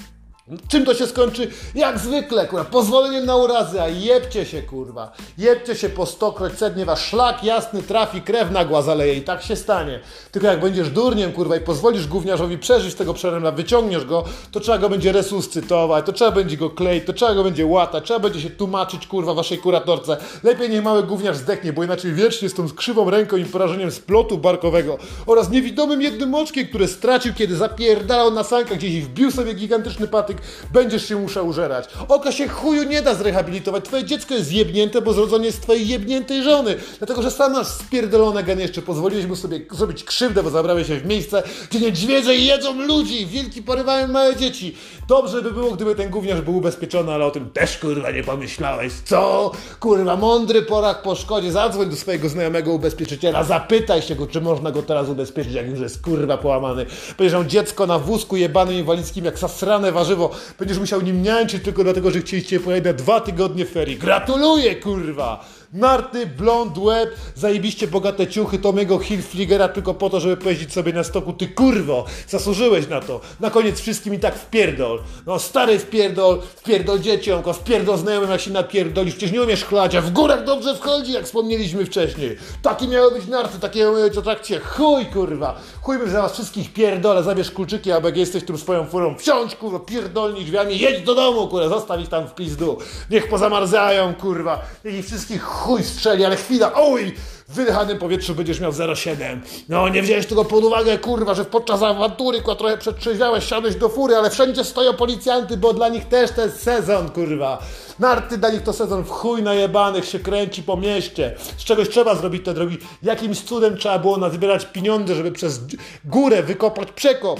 Czym 0.67 0.85
to 0.85 0.93
się 0.93 1.07
skończy? 1.07 1.47
Jak 1.75 1.99
zwykle, 1.99 2.47
kurwa, 2.47 2.65
pozwoleniem 2.65 3.25
na 3.25 3.35
urazy, 3.35 3.81
a 3.81 3.87
jebcie 3.87 4.45
się, 4.45 4.61
kurwa. 4.61 5.13
Jebcie 5.37 5.75
się 5.75 5.89
po 5.89 6.05
stokroć, 6.05 6.53
cednie 6.53 6.85
was 6.85 6.99
szlak 6.99 7.43
jasny 7.43 7.83
trafi, 7.83 8.21
krew 8.21 8.51
nagła 8.51 8.81
zaleje 8.81 9.13
i 9.13 9.21
tak 9.21 9.41
się 9.41 9.55
stanie. 9.55 9.99
Tylko 10.31 10.47
jak 10.47 10.61
będziesz 10.61 10.89
durniem, 10.89 11.31
kurwa, 11.31 11.55
i 11.55 11.59
pozwolisz 11.59 12.07
gówniarzowi 12.07 12.57
przeżyć 12.57 12.95
tego 12.95 13.13
przeremla, 13.13 13.51
wyciągniesz 13.51 14.05
go, 14.05 14.23
to 14.51 14.59
trzeba 14.59 14.77
go 14.77 14.89
będzie 14.89 15.11
resuscytować, 15.11 16.05
to 16.05 16.13
trzeba 16.13 16.31
będzie 16.31 16.57
go 16.57 16.69
kleić, 16.69 17.05
to 17.05 17.13
trzeba 17.13 17.35
go 17.35 17.43
będzie 17.43 17.65
łatać, 17.65 18.03
trzeba 18.03 18.19
będzie 18.19 18.41
się 18.41 18.49
tłumaczyć, 18.49 19.07
kurwa, 19.07 19.33
waszej 19.33 19.57
kuratorce. 19.57 20.17
Lepiej 20.43 20.69
niech 20.69 20.83
mały 20.83 21.03
gówniarz 21.03 21.37
zdechnie, 21.37 21.73
bo 21.73 21.83
inaczej 21.83 22.13
wiecznie 22.13 22.49
z 22.49 22.53
tą 22.53 22.69
krzywą 22.69 23.09
ręką 23.09 23.37
i 23.37 23.45
porażeniem 23.45 23.91
splotu 23.91 24.37
barkowego 24.37 24.97
oraz 25.25 25.49
niewidomym 25.49 26.01
jednym 26.01 26.35
oczkiem, 26.35 26.67
które 26.67 26.87
stracił, 26.87 27.33
kiedy 27.33 27.55
zapierdalał 27.55 28.31
na 28.31 28.43
sankach 28.43 28.77
gdzieś 28.77 28.93
i 28.93 29.01
wbił 29.01 29.31
sobie 29.31 29.53
gigantyczny 29.53 30.07
patyk, 30.07 30.40
będziesz 30.73 31.07
się 31.07 31.15
musiał 31.15 31.47
użerać. 31.47 31.89
Oka 32.07 32.31
się 32.31 32.47
chuju 32.47 32.83
nie 32.83 33.01
da 33.01 33.15
zrehabilitować. 33.15 33.85
Twoje 33.85 34.03
dziecko 34.03 34.33
jest 34.33 34.51
jebnięte, 34.51 35.01
bo 35.01 35.13
zrodzone 35.13 35.45
jest 35.45 35.57
z 35.57 35.61
twojej 35.61 35.87
jebniętej 35.87 36.43
żony. 36.43 36.75
Dlatego, 36.97 37.21
że 37.21 37.31
sam 37.31 37.53
masz 37.53 37.67
spierdolone 37.67 38.43
jeszcze. 38.57 38.81
Pozwoliłeś 38.81 39.25
mu 39.25 39.35
sobie 39.35 39.59
zrobić 39.71 40.03
krzywdę, 40.03 40.43
bo 40.43 40.49
zabrałeś 40.49 40.87
się 40.87 40.95
w 40.95 41.05
miejsce, 41.05 41.43
gdzie 41.69 41.79
niedźwiedzie 41.79 42.35
jedzą 42.35 42.81
ludzi, 42.81 43.25
wilki 43.25 43.63
porywają 43.63 44.07
małe 44.07 44.35
dzieci. 44.35 44.75
Dobrze 45.07 45.41
by 45.41 45.51
było, 45.51 45.71
gdyby 45.71 45.95
ten 45.95 46.09
gówniarz 46.09 46.41
był 46.41 46.57
ubezpieczony, 46.57 47.11
ale 47.11 47.25
o 47.25 47.31
tym 47.31 47.49
też 47.49 47.77
kurwa 47.77 48.11
nie 48.11 48.23
pomyślałeś. 48.23 48.93
Co? 49.05 49.51
Kurwa, 49.79 50.15
mądry 50.15 50.61
porak 50.61 51.01
po 51.01 51.15
szkodzie. 51.15 51.51
Zadzwoń 51.51 51.89
do 51.89 51.95
swojego 51.95 52.29
znajomego 52.29 52.73
ubezpieczyciela, 52.73 53.43
zapytaj 53.43 54.01
się 54.01 54.15
go, 54.15 54.27
czy 54.27 54.41
można 54.41 54.71
go 54.71 54.83
teraz 54.83 55.09
ubezpieczyć, 55.09 55.53
jak 55.53 55.67
już 55.67 55.79
jest 55.79 56.01
kurwa 56.01 56.37
połamany. 56.37 56.85
Będziesz 57.17 57.47
dziecko 57.47 57.87
na 57.87 57.99
wózku 57.99 58.37
jebanym 58.37 58.75
inwalidzkim, 58.75 59.25
jak 59.25 59.39
zasrane 59.39 59.91
warzywo. 59.91 60.30
Będziesz 60.59 60.79
musiał 60.79 61.01
nim 61.01 61.21
niańczyć 61.23 61.63
tylko 61.63 61.83
dlatego, 61.83 62.11
że 62.11 62.19
chcieliście 62.19 62.59
pojechać 62.59 62.85
na 62.85 62.93
dwa 62.93 63.21
tygodnie 63.21 63.65
ferii. 63.65 63.97
Gratuluję, 63.97 64.75
kurwa! 64.75 65.45
Narty, 65.73 66.27
blond, 66.27 66.77
łeb, 66.77 67.15
zajebiście 67.35 67.87
bogate 67.87 68.27
ciuchy 68.27 68.59
Tomego 68.59 68.99
Hilfligera 68.99 69.67
tylko 69.67 69.93
po 69.93 70.09
to, 70.09 70.19
żeby 70.19 70.37
pojeździć 70.37 70.73
sobie 70.73 70.93
na 70.93 71.03
stoku. 71.03 71.33
Ty 71.33 71.47
kurwo, 71.47 72.05
zasłużyłeś 72.27 72.87
na 72.87 73.01
to. 73.01 73.21
Na 73.39 73.49
koniec 73.49 73.79
wszystkim 73.79 74.13
i 74.13 74.19
tak 74.19 74.35
wpierdol. 74.35 74.99
No 75.25 75.39
stary 75.39 75.79
wpierdol, 75.79 76.41
wpierdol 76.41 76.99
dzieciom, 76.99 77.43
wpierdol 77.53 77.97
znajomym 77.97 78.31
jak 78.31 78.41
się 78.41 78.51
napierdolisz. 78.51 79.15
Przecież 79.15 79.31
nie 79.31 79.41
umiesz 79.41 79.65
chlać, 79.65 79.95
a 79.95 80.01
w 80.01 80.11
górach 80.11 80.43
dobrze 80.43 80.75
wchodzi, 80.75 81.11
jak 81.11 81.25
wspomnieliśmy 81.25 81.85
wcześniej. 81.85 82.37
Takie 82.61 82.87
miały 82.87 83.11
być 83.11 83.27
narty, 83.27 83.59
takie 83.59 83.79
miały 83.79 84.09
być 84.09 84.17
atrakcje. 84.17 84.59
Chuj 84.59 85.05
kurwa, 85.05 85.59
chuj 85.81 85.97
bym 85.97 86.09
za 86.09 86.21
was 86.21 86.33
wszystkich 86.33 86.73
pierdolę, 86.73 87.23
zabierz 87.23 87.51
kluczyki, 87.51 87.91
albo 87.91 88.07
jak 88.07 88.17
jesteś 88.17 88.45
tu 88.45 88.57
swoją 88.57 88.85
furą, 88.85 89.15
wsiądź 89.17 89.55
kurwa, 89.55 89.79
pierdolnij 89.79 90.45
drzwiami, 90.45 90.79
jedź 90.79 91.05
do 91.05 91.15
domu 91.15 91.47
kurwa, 91.47 91.69
zostaw 91.69 91.99
ich 91.99 92.09
tam 92.09 92.27
w 92.27 92.35
pizdu. 92.35 92.77
Niech 93.09 93.29
pozamarzają 93.29 94.15
kurwa, 94.15 94.61
niech 94.85 94.95
ich 94.95 95.05
wszystkich 95.05 95.60
chuj 95.61 95.83
strzeli, 95.83 96.25
ale 96.25 96.35
chwila, 96.35 96.73
oj, 96.73 97.13
w 97.47 97.53
wydychanym 97.53 97.97
powietrzu 97.97 98.35
będziesz 98.35 98.59
miał 98.59 98.71
0,7. 98.71 99.39
No 99.69 99.89
nie 99.89 100.01
wziąłeś 100.01 100.25
tego 100.25 100.45
pod 100.45 100.63
uwagę, 100.63 100.97
kurwa, 100.97 101.33
że 101.33 101.45
podczas 101.45 101.83
awantury, 101.83 102.41
która 102.41 102.55
trochę 102.55 102.77
przetrzeźwiałeś, 102.77 103.45
siadłeś 103.45 103.75
do 103.75 103.89
fury, 103.89 104.15
ale 104.15 104.29
wszędzie 104.29 104.63
stoją 104.63 104.93
policjanty, 104.93 105.57
bo 105.57 105.73
dla 105.73 105.89
nich 105.89 106.07
też 106.07 106.31
to 106.31 106.41
jest 106.41 106.63
sezon, 106.63 107.09
kurwa. 107.09 107.59
Narty 107.99 108.37
dla 108.37 108.49
nich 108.49 108.61
to 108.61 108.73
sezon 108.73 109.03
w 109.03 109.09
chuj 109.09 109.43
najebanych 109.43 110.05
się 110.05 110.19
kręci 110.19 110.63
po 110.63 110.77
mieście. 110.77 111.35
Z 111.57 111.63
czegoś 111.63 111.89
trzeba 111.89 112.15
zrobić 112.15 112.45
te 112.45 112.53
drogi. 112.53 112.77
Jakimś 113.03 113.41
cudem 113.41 113.77
trzeba 113.77 113.99
było 113.99 114.17
nazbierać 114.17 114.65
pieniądze, 114.65 115.15
żeby 115.15 115.31
przez 115.31 115.59
górę 116.05 116.43
wykopać 116.43 116.91
przekop 116.91 117.39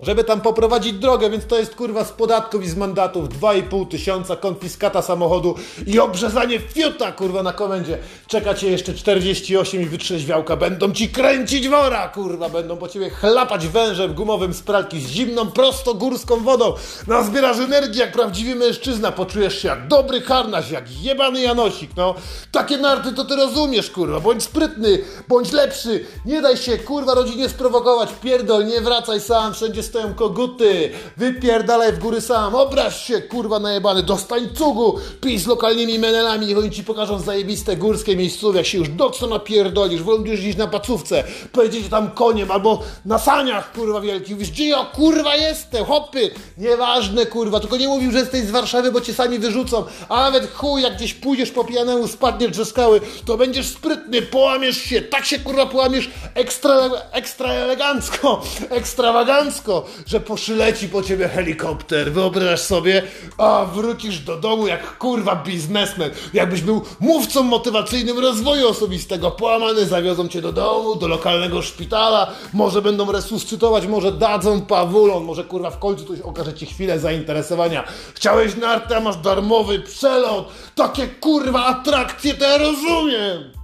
żeby 0.00 0.24
tam 0.24 0.40
poprowadzić 0.40 0.92
drogę, 0.92 1.30
więc 1.30 1.46
to 1.46 1.58
jest 1.58 1.74
kurwa 1.74 2.04
z 2.04 2.12
podatków 2.12 2.64
i 2.64 2.68
z 2.68 2.76
mandatów 2.76 3.28
2,5 3.28 3.88
tysiąca, 3.88 4.36
konfiskata 4.36 5.02
samochodu 5.02 5.54
i 5.86 5.98
obrzezanie 5.98 6.58
fiuta 6.58 7.12
kurwa 7.12 7.42
na 7.42 7.52
komendzie. 7.52 7.98
Czeka 8.26 8.54
cię 8.54 8.70
jeszcze 8.70 8.94
48 8.94 9.82
i 9.82 9.86
wytrzeźwiałka, 9.86 10.56
będą 10.56 10.92
ci 10.92 11.08
kręcić 11.08 11.68
wora 11.68 12.08
kurwa, 12.08 12.48
będą 12.48 12.76
po 12.76 12.88
ciebie 12.88 13.10
chlapać 13.10 13.68
wężem 13.68 14.14
gumowym 14.14 14.54
z 14.54 14.62
pralki 14.62 15.00
z 15.00 15.08
zimną, 15.08 15.46
prosto 15.46 15.94
górską 15.94 16.36
wodą. 16.36 16.74
Nazbierasz 17.06 17.58
energii 17.58 18.00
jak 18.00 18.12
prawdziwy 18.12 18.54
mężczyzna, 18.54 19.12
poczujesz 19.12 19.62
się 19.62 19.68
jak 19.68 19.88
dobry 19.88 20.20
harnaś, 20.20 20.70
jak 20.70 21.02
jebany 21.02 21.40
Janosik, 21.40 21.90
no. 21.96 22.14
Takie 22.52 22.78
narty 22.78 23.12
to 23.12 23.24
ty 23.24 23.36
rozumiesz 23.36 23.90
kurwa, 23.90 24.20
bądź 24.20 24.42
sprytny, 24.42 24.98
bądź 25.28 25.52
lepszy, 25.52 26.04
nie 26.26 26.42
daj 26.42 26.56
się 26.56 26.78
kurwa 26.78 27.14
rodzinie 27.14 27.48
sprowokować, 27.48 28.08
pierdol, 28.22 28.66
nie 28.66 28.80
wracaj 28.80 29.20
sam, 29.20 29.54
wszędzie 29.54 29.82
stoją 29.84 30.14
koguty, 30.14 30.90
wypierdalaj 31.16 31.92
w 31.92 31.98
góry 31.98 32.20
sam, 32.20 32.54
obraź 32.54 33.06
się, 33.06 33.20
kurwa 33.20 33.58
najebany, 33.58 34.02
dostań 34.02 34.48
cugu, 34.54 34.98
pij 35.20 35.38
z 35.38 35.46
lokalnymi 35.46 35.98
menelami, 35.98 36.46
niech 36.46 36.58
oni 36.58 36.70
ci 36.70 36.84
pokażą 36.84 37.18
zajebiste 37.18 37.76
górskie 37.76 38.16
miejscówki, 38.16 38.56
jak 38.56 38.66
się 38.66 38.78
już 38.78 38.88
docno 38.88 39.26
napierdolisz, 39.28 40.02
wolisz 40.02 40.40
gdzieś 40.40 40.56
na 40.56 40.66
pacówce, 40.66 41.24
pojedziecie 41.52 41.88
tam 41.88 42.10
koniem, 42.10 42.50
albo 42.50 42.82
na 43.04 43.18
saniach, 43.18 43.72
kurwa 43.72 44.00
wielki, 44.00 44.32
mówisz, 44.32 44.50
gdzie 44.50 44.68
ja, 44.68 44.84
kurwa 44.84 45.36
jestem, 45.36 45.84
hopy, 45.84 46.30
nieważne, 46.58 47.26
kurwa, 47.26 47.60
tylko 47.60 47.76
nie 47.76 47.88
mówił, 47.88 48.12
że 48.12 48.18
jesteś 48.18 48.40
z 48.40 48.50
Warszawy, 48.50 48.92
bo 48.92 49.00
cię 49.00 49.14
sami 49.14 49.38
wyrzucą, 49.38 49.84
a 50.08 50.20
nawet 50.20 50.52
chuj, 50.52 50.82
jak 50.82 50.96
gdzieś 50.96 51.14
pójdziesz 51.14 51.50
po 51.50 51.64
pijanemu, 51.64 52.08
spadniesz 52.08 52.56
ze 52.56 52.64
skały, 52.64 53.00
to 53.24 53.36
będziesz 53.36 53.66
sprytny, 53.66 54.22
połamiesz 54.22 54.76
się, 54.76 55.02
tak 55.02 55.24
się, 55.24 55.38
kurwa, 55.38 55.66
połamiesz 55.66 56.10
ekstra, 56.34 56.90
ekstra 57.12 57.50
elegancko, 57.52 58.42
ekstrawagancko, 58.70 59.73
że 60.06 60.20
poszyleci 60.20 60.88
po 60.88 61.02
ciebie 61.02 61.28
helikopter, 61.28 62.12
wyobrażasz 62.12 62.60
sobie, 62.60 63.02
a 63.38 63.66
wrócisz 63.74 64.18
do 64.18 64.36
domu 64.36 64.66
jak 64.66 64.98
kurwa 64.98 65.36
biznesmen, 65.36 66.10
jakbyś 66.32 66.60
był 66.60 66.82
mówcą 67.00 67.42
motywacyjnym 67.42 68.18
rozwoju 68.18 68.68
osobistego, 68.68 69.30
połamany, 69.30 69.86
zawiozą 69.86 70.28
cię 70.28 70.40
do 70.40 70.52
domu, 70.52 70.96
do 70.96 71.08
lokalnego 71.08 71.62
szpitala, 71.62 72.32
może 72.52 72.82
będą 72.82 73.12
resuscytować, 73.12 73.86
może 73.86 74.12
dadzą 74.12 74.60
pawulon, 74.60 75.24
może 75.24 75.44
kurwa 75.44 75.70
w 75.70 75.78
końcu 75.78 76.04
coś 76.04 76.20
okaże 76.20 76.54
ci 76.54 76.66
chwilę 76.66 76.98
zainteresowania. 76.98 77.84
Chciałeś 78.14 78.56
nartę, 78.56 78.96
a 78.96 79.00
masz 79.00 79.16
darmowy 79.16 79.80
przelot, 79.80 80.48
takie 80.74 81.06
kurwa 81.06 81.64
atrakcje, 81.64 82.34
to 82.34 82.44
ja 82.44 82.58
rozumiem. 82.58 83.63